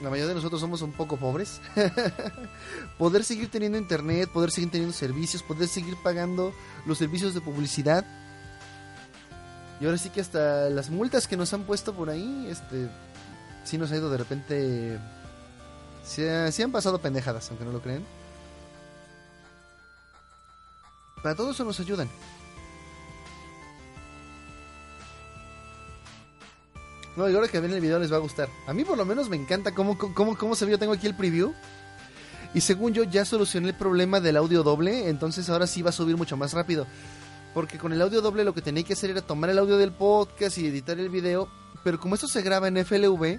[0.00, 1.60] La mayoría de nosotros somos un poco pobres.
[2.98, 6.52] poder seguir teniendo internet, poder seguir teniendo servicios, poder seguir pagando
[6.86, 8.04] los servicios de publicidad.
[9.80, 12.88] Y ahora sí que hasta las multas que nos han puesto por ahí, este,
[13.64, 14.98] sí nos ha ido de repente...
[16.04, 16.22] Sí,
[16.62, 18.04] han pasado pendejadas, aunque no lo creen.
[21.22, 22.10] Para todo eso nos ayudan.
[27.16, 28.48] No, y ahora que ven el video les va a gustar.
[28.66, 30.72] A mí por lo menos me encanta cómo, cómo, cómo se ve.
[30.72, 31.52] Yo tengo aquí el preview.
[32.54, 35.08] Y según yo ya solucioné el problema del audio doble.
[35.08, 36.86] Entonces ahora sí va a subir mucho más rápido.
[37.52, 39.92] Porque con el audio doble lo que tenía que hacer era tomar el audio del
[39.92, 41.48] podcast y editar el video.
[41.84, 43.38] Pero como esto se graba en FLV,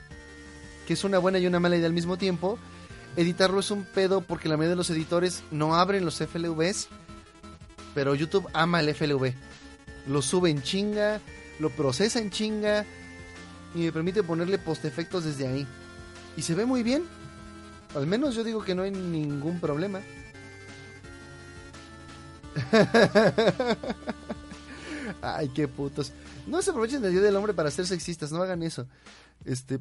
[0.87, 2.57] que es una buena y una mala idea al mismo tiempo,
[3.17, 6.87] editarlo es un pedo porque la mayoría de los editores no abren los FLVs.
[7.93, 9.33] Pero YouTube ama el FLV.
[10.07, 11.19] Lo sube en chinga,
[11.59, 12.85] lo procesa en chinga
[13.75, 15.67] y me permite ponerle post-efectos desde ahí.
[16.37, 17.03] Y se ve muy bien.
[17.93, 20.01] Al menos yo digo que no hay ningún problema.
[25.21, 26.13] Ay, qué putos.
[26.47, 28.87] No se aprovechen del Día del Hombre para ser sexistas, no hagan eso.
[29.43, 29.79] Este...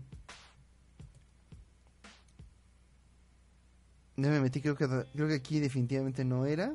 [4.17, 6.75] No me metí, creo que, creo que aquí definitivamente no era.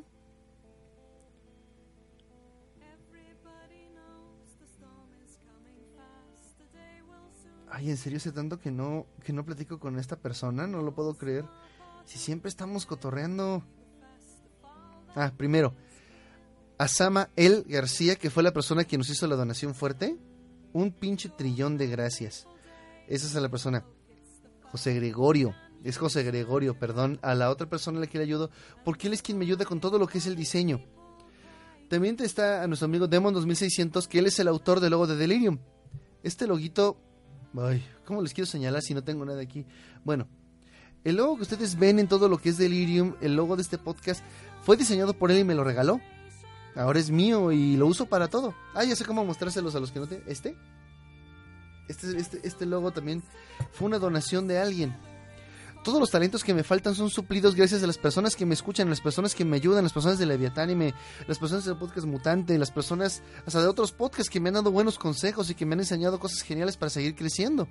[7.80, 10.94] Ay, en serio hace tanto que no, que no platico con esta persona, no lo
[10.94, 11.46] puedo creer.
[12.04, 13.64] Si siempre estamos cotorreando.
[15.14, 15.74] Ah, primero,
[16.76, 20.18] Asama El García, que fue la persona que nos hizo la donación fuerte.
[20.74, 22.46] Un pinche trillón de gracias.
[23.08, 23.82] Esa es la persona.
[24.70, 25.54] José Gregorio.
[25.82, 27.18] Es José Gregorio, perdón.
[27.22, 28.50] A la otra persona a la que le ayudo.
[28.84, 30.84] Porque él es quien me ayuda con todo lo que es el diseño.
[31.88, 35.16] También está a nuestro amigo Demon 2600, que él es el autor del logo de
[35.16, 35.60] Delirium.
[36.22, 36.98] Este loguito
[38.04, 39.66] ¿cómo les quiero señalar si no tengo nada aquí?
[40.04, 40.26] Bueno,
[41.04, 43.78] el logo que ustedes ven en todo lo que es Delirium, el logo de este
[43.78, 44.22] podcast,
[44.62, 46.00] fue diseñado por él y me lo regaló.
[46.76, 48.54] Ahora es mío y lo uso para todo.
[48.74, 50.22] Ah, ya sé cómo mostrárselos a los que no te...
[50.26, 50.56] ¿Este?
[51.88, 53.22] Este, este, este logo también
[53.72, 54.96] fue una donación de alguien
[55.82, 58.90] todos los talentos que me faltan son suplidos gracias a las personas que me escuchan,
[58.90, 60.94] las personas que me ayudan, las personas de Leviatán y me,
[61.26, 64.70] las personas del podcast Mutante, las personas hasta de otros podcasts que me han dado
[64.70, 67.68] buenos consejos y que me han enseñado cosas geniales para seguir creciendo.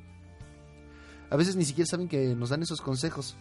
[1.30, 3.36] A veces ni siquiera saben que nos dan esos consejos.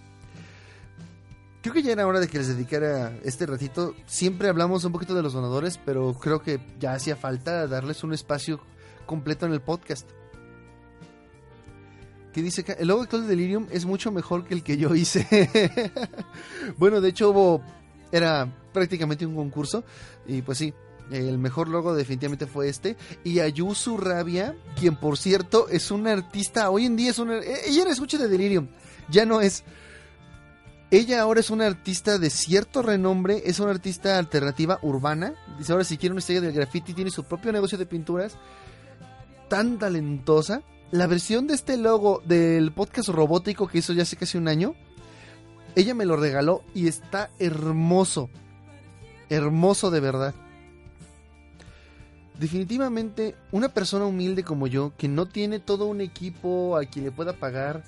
[1.63, 3.95] Creo que ya era hora de que les dedicara este ratito.
[4.07, 8.13] Siempre hablamos un poquito de los donadores, pero creo que ya hacía falta darles un
[8.13, 8.61] espacio
[9.07, 10.09] completo en el podcast
[12.33, 14.95] que dice que el logo actual de Delirium es mucho mejor que el que yo
[14.95, 15.27] hice.
[16.79, 17.63] bueno, de hecho hubo,
[18.13, 19.85] era prácticamente un concurso
[20.27, 20.75] y pues sí,
[21.11, 22.97] el mejor logo definitivamente fue este.
[23.25, 27.39] Y Ayusu Rabia, quien por cierto es una artista, hoy en día es una...
[27.39, 28.69] E, ella era escucha de Delirium,
[29.11, 29.65] ya no es...
[30.91, 35.35] Ella ahora es una artista de cierto renombre, es una artista alternativa urbana.
[35.59, 38.39] Dice ahora si quiere una estrella del graffiti, tiene su propio negocio de pinturas.
[39.51, 44.39] Tan talentosa la versión de este logo del podcast robótico que hizo ya hace casi
[44.39, 44.75] un año,
[45.75, 48.31] ella me lo regaló y está hermoso.
[49.29, 50.35] Hermoso de verdad.
[52.39, 57.11] Definitivamente, una persona humilde como yo, que no tiene todo un equipo a quien le
[57.11, 57.83] pueda pagar,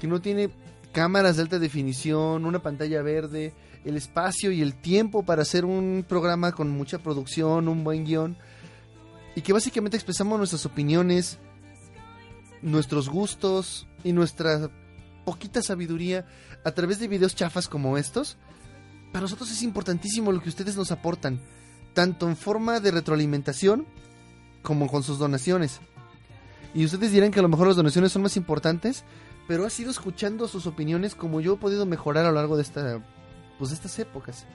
[0.00, 0.50] que no tiene
[0.92, 6.04] cámaras de alta definición, una pantalla verde, el espacio y el tiempo para hacer un
[6.06, 8.36] programa con mucha producción, un buen guion,
[9.34, 11.38] y que básicamente expresamos nuestras opiniones,
[12.62, 14.70] nuestros gustos y nuestra
[15.24, 16.26] poquita sabiduría
[16.64, 18.38] a través de videos chafas como estos,
[19.12, 21.40] para nosotros es importantísimo lo que ustedes nos aportan,
[21.92, 23.86] tanto en forma de retroalimentación
[24.62, 25.80] como con sus donaciones.
[26.74, 29.04] Y ustedes dirán que a lo mejor las donaciones son más importantes,
[29.46, 32.62] pero ha sido escuchando sus opiniones como yo he podido mejorar a lo largo de
[32.62, 33.02] esta
[33.58, 34.46] pues estas épocas.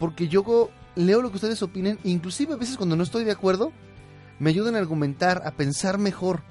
[0.00, 3.72] Porque yo leo lo que ustedes opinen, inclusive a veces cuando no estoy de acuerdo,
[4.42, 6.42] me ayudan a argumentar, a pensar mejor.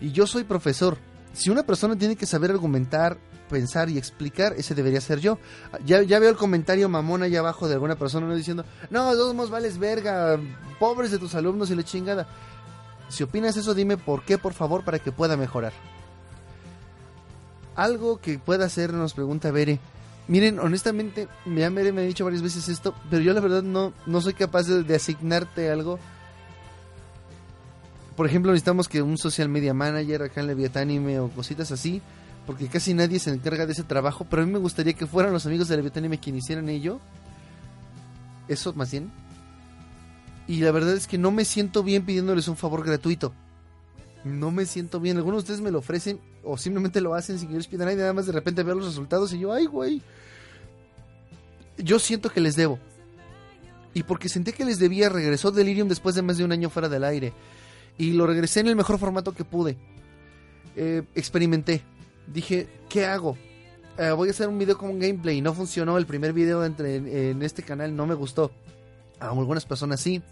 [0.00, 0.98] Y yo soy profesor.
[1.32, 3.16] Si una persona tiene que saber argumentar,
[3.48, 5.38] pensar y explicar, ese debería ser yo.
[5.84, 9.78] Ya, ya veo el comentario mamón allá abajo de alguna persona diciendo, no, todos vales
[9.78, 10.36] verga,
[10.80, 12.26] pobres de tus alumnos y la chingada.
[13.08, 15.72] Si opinas eso, dime por qué, por favor, para que pueda mejorar.
[17.76, 19.78] Algo que pueda hacer, nos pregunta Bere.
[20.26, 23.92] Miren, honestamente, ya Bere me ha dicho varias veces esto, pero yo la verdad no,
[24.06, 26.00] no soy capaz de, asignarte algo.
[28.16, 32.02] Por ejemplo, necesitamos que un social media manager acá en Leviatánime o cositas así,
[32.46, 35.32] porque casi nadie se encarga de ese trabajo, pero a mí me gustaría que fueran
[35.32, 37.00] los amigos de Leviatánime quienes hicieran ello.
[38.48, 39.10] Eso más bien.
[40.46, 43.32] Y la verdad es que no me siento bien pidiéndoles un favor gratuito
[44.24, 45.16] no me siento bien.
[45.16, 47.84] Algunos de ustedes me lo ofrecen o simplemente lo hacen sin que yo les pida
[47.84, 50.02] nada nada más de repente veo los resultados y yo, ay, güey.
[51.78, 52.78] Yo siento que les debo.
[53.94, 56.88] Y porque sentí que les debía, regresó Delirium después de más de un año fuera
[56.88, 57.32] del aire.
[57.98, 59.76] Y lo regresé en el mejor formato que pude.
[60.76, 61.82] Eh, experimenté.
[62.26, 63.36] Dije, ¿qué hago?
[63.98, 65.40] Eh, voy a hacer un video con gameplay.
[65.40, 65.98] No funcionó.
[65.98, 68.50] El primer video entre, en este canal no me gustó.
[69.20, 70.22] A algunas personas sí.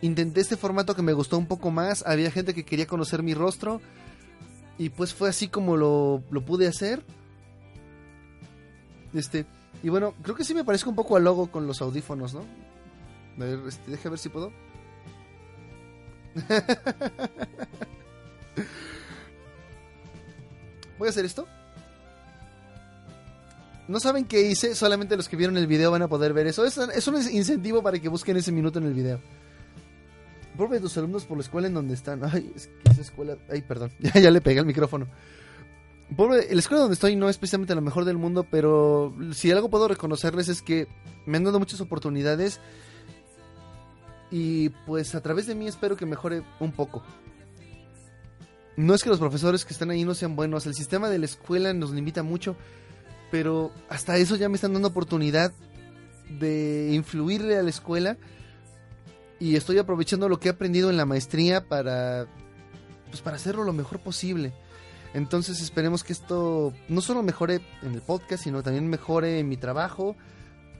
[0.00, 2.04] Intenté este formato que me gustó un poco más.
[2.06, 3.80] Había gente que quería conocer mi rostro.
[4.78, 7.04] Y pues fue así como lo, lo pude hacer.
[9.12, 9.44] Este.
[9.82, 12.40] Y bueno, creo que sí me parezco un poco al logo con los audífonos, ¿no?
[13.36, 14.52] A ver, este, ver si puedo.
[20.98, 21.46] Voy a hacer esto.
[23.88, 26.64] No saben qué hice, solamente los que vieron el video van a poder ver eso.
[26.64, 29.20] Es, es un incentivo para que busquen ese minuto en el video.
[30.70, 32.20] De tus alumnos por la escuela en donde están.
[32.22, 33.36] Ay, es que esa escuela.
[33.50, 33.90] Ay, perdón.
[33.98, 35.08] Ya, ya le pegué el micrófono.
[36.16, 39.70] Pobre, la escuela donde estoy no es precisamente la mejor del mundo, pero si algo
[39.70, 40.86] puedo reconocerles es que
[41.26, 42.60] me han dado muchas oportunidades.
[44.32, 47.04] Y pues a través de mí espero que mejore un poco.
[48.76, 51.26] No es que los profesores que están ahí no sean buenos, el sistema de la
[51.26, 52.56] escuela nos limita mucho,
[53.30, 55.52] pero hasta eso ya me están dando oportunidad
[56.40, 58.16] de influirle a la escuela
[59.38, 62.26] y estoy aprovechando lo que he aprendido en la maestría para
[63.10, 64.54] pues para hacerlo lo mejor posible.
[65.12, 69.58] Entonces esperemos que esto no solo mejore en el podcast, sino también mejore en mi
[69.58, 70.16] trabajo.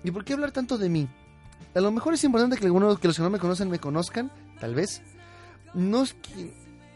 [0.03, 1.09] ¿Y por qué hablar tanto de mí?
[1.75, 4.31] A lo mejor es importante que algunos que los que no me conocen me conozcan,
[4.61, 5.03] tal vez.
[5.75, 6.05] No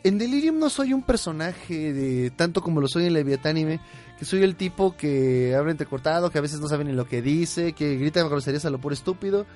[0.05, 3.81] en Delirium no soy un personaje de tanto como lo soy en Leviatánime,
[4.19, 7.23] que soy el tipo que habla entrecortado, que a veces no sabe ni lo que
[7.23, 9.47] dice, que grita groserías a lo puro estúpido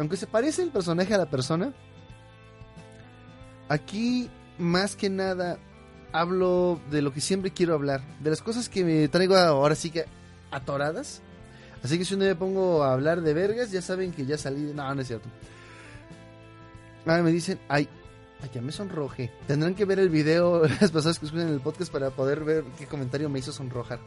[0.00, 1.74] aunque se parece el personaje a la persona,
[3.68, 5.58] aquí más que nada
[6.10, 9.90] hablo de lo que siempre quiero hablar, de las cosas que me traigo ahora sí
[9.90, 10.06] que
[10.50, 11.20] atoradas.
[11.82, 14.36] Así que si un día me pongo a hablar de vergas, ya saben que ya
[14.36, 14.74] salí de...
[14.74, 15.28] No, no es cierto.
[17.06, 17.88] Ah, me dicen, ay,
[18.42, 19.30] ay, ya me sonroje.
[19.46, 22.86] Tendrán que ver el video las personas que escuchan el podcast para poder ver qué
[22.86, 24.00] comentario me hizo sonrojar.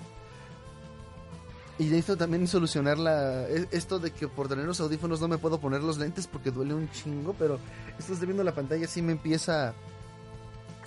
[1.79, 5.39] Y necesito también solucionar la, e, esto de que por tener los audífonos no me
[5.39, 7.59] puedo poner los lentes porque duele un chingo, pero
[7.97, 9.73] esto de viendo la pantalla sí me empieza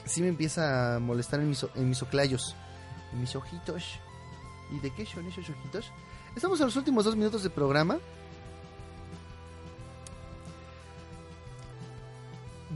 [0.05, 2.55] sí me empieza a molestar en mis, en mis oclayos,
[3.13, 3.99] en mis ojitos.
[4.71, 5.93] ¿Y de qué son esos ojitos?
[6.37, 7.99] Estamos en los últimos dos minutos de programa.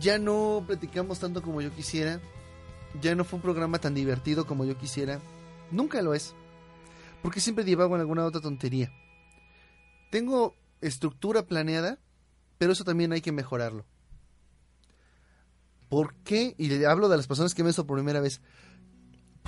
[0.01, 2.21] Ya no platicamos tanto como yo quisiera.
[3.03, 5.21] Ya no fue un programa tan divertido como yo quisiera.
[5.71, 6.35] Nunca lo es
[7.23, 8.91] porque siempre divago en alguna otra tontería.
[10.11, 11.99] Tengo estructura planeada,
[12.59, 13.85] pero eso también hay que mejorarlo.
[15.91, 16.55] ¿Por qué?
[16.57, 18.41] Y hablo de las personas que ven esto por primera vez.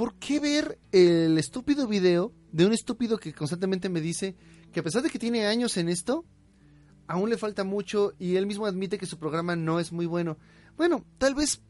[0.02, 4.34] ¿Por qué ver el estúpido video de un estúpido que constantemente me dice
[4.72, 6.24] que a pesar de que tiene años en esto,
[7.06, 10.38] aún le falta mucho y él mismo admite que su programa no es muy bueno?
[10.76, 11.62] Bueno, tal vez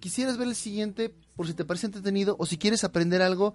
[0.00, 3.54] quisieras ver el siguiente por si te parece entretenido o si quieres aprender algo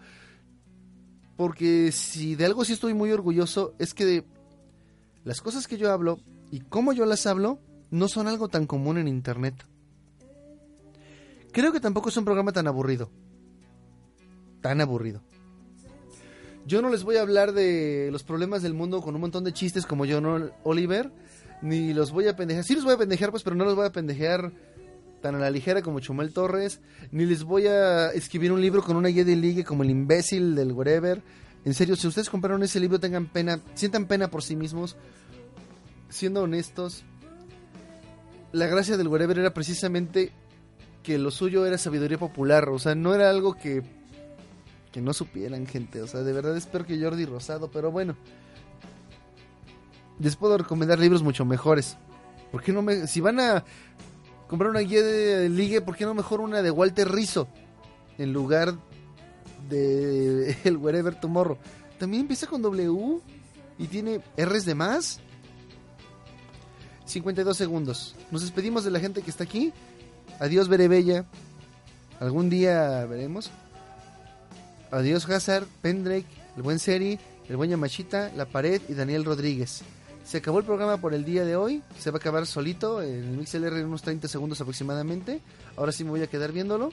[1.36, 4.26] porque si de algo sí estoy muy orgulloso es que de
[5.26, 6.22] las cosas que yo hablo
[6.52, 7.60] y cómo yo las hablo
[7.92, 9.56] no son algo tan común en internet.
[11.52, 13.12] Creo que tampoco es un programa tan aburrido.
[14.62, 15.22] Tan aburrido.
[16.66, 19.54] Yo no les voy a hablar de los problemas del mundo con un montón de
[19.54, 21.12] chistes como ¿no, Oliver?
[21.62, 22.64] Ni los voy a pendejear.
[22.64, 24.52] Sí los voy a pendejear, pues, pero no los voy a pendejear
[25.20, 26.80] tan a la ligera como Chumel Torres,
[27.12, 30.56] ni les voy a escribir un libro con una guía de ligue como el imbécil
[30.56, 31.22] del whatever.
[31.66, 34.96] En serio, si ustedes compraron ese libro, tengan pena, sientan pena por sí mismos,
[36.10, 37.04] siendo honestos.
[38.52, 40.32] La gracia del whatever era precisamente
[41.04, 43.84] que lo suyo era sabiduría popular, o sea, no era algo que
[44.92, 48.16] que no supieran gente, o sea, de verdad espero que Jordi Rosado, pero bueno.
[50.20, 51.98] Les puedo recomendar libros mucho mejores.
[52.52, 53.64] ¿Por qué no me si van a
[54.48, 57.48] comprar una guía de ligue, ¿por qué no mejor una de Walter Rizzo?
[58.18, 58.76] En lugar
[59.70, 61.58] de el Wherever Tomorrow.
[61.98, 63.20] También empieza con W
[63.78, 65.20] y tiene R's de más.
[67.06, 68.16] 52 segundos.
[68.30, 69.74] Nos despedimos de la gente que está aquí.
[70.40, 71.26] Adiós, Berebella.
[72.20, 73.52] Algún día veremos.
[74.92, 76.26] Adiós, Hazard, Pendrake,
[76.56, 79.84] el buen Seri, el buen Yamashita, La Pared y Daniel Rodríguez.
[80.24, 81.84] Se acabó el programa por el día de hoy.
[82.00, 85.42] Se va a acabar solito en el MixLR en unos 30 segundos aproximadamente.
[85.78, 86.92] Ahora sí me voy a quedar viéndolo.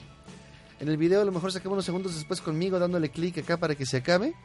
[0.79, 3.57] En el video a lo mejor se acaba unos segundos después conmigo dándole clic acá
[3.57, 4.35] para que se acabe.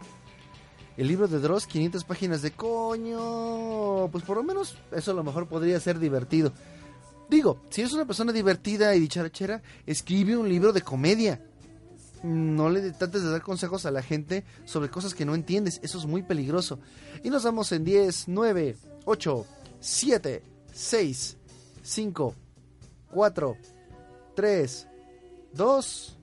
[0.96, 4.09] El libro de Dross, 500 páginas de coño.
[4.11, 6.53] Pues por lo menos eso a lo mejor podría ser divertido.
[7.28, 11.40] Digo, si eres una persona divertida y dicharachera, escribe un libro de comedia.
[12.23, 15.81] No le trates de dar consejos a la gente sobre cosas que no entiendes.
[15.83, 16.79] Eso es muy peligroso.
[17.25, 19.47] Y nos vamos en 10, 9, 8,
[19.81, 20.43] 7,
[20.73, 21.37] 6,
[21.83, 22.35] 5,
[23.11, 23.57] 4,
[24.35, 24.89] 3,
[25.53, 26.18] 2.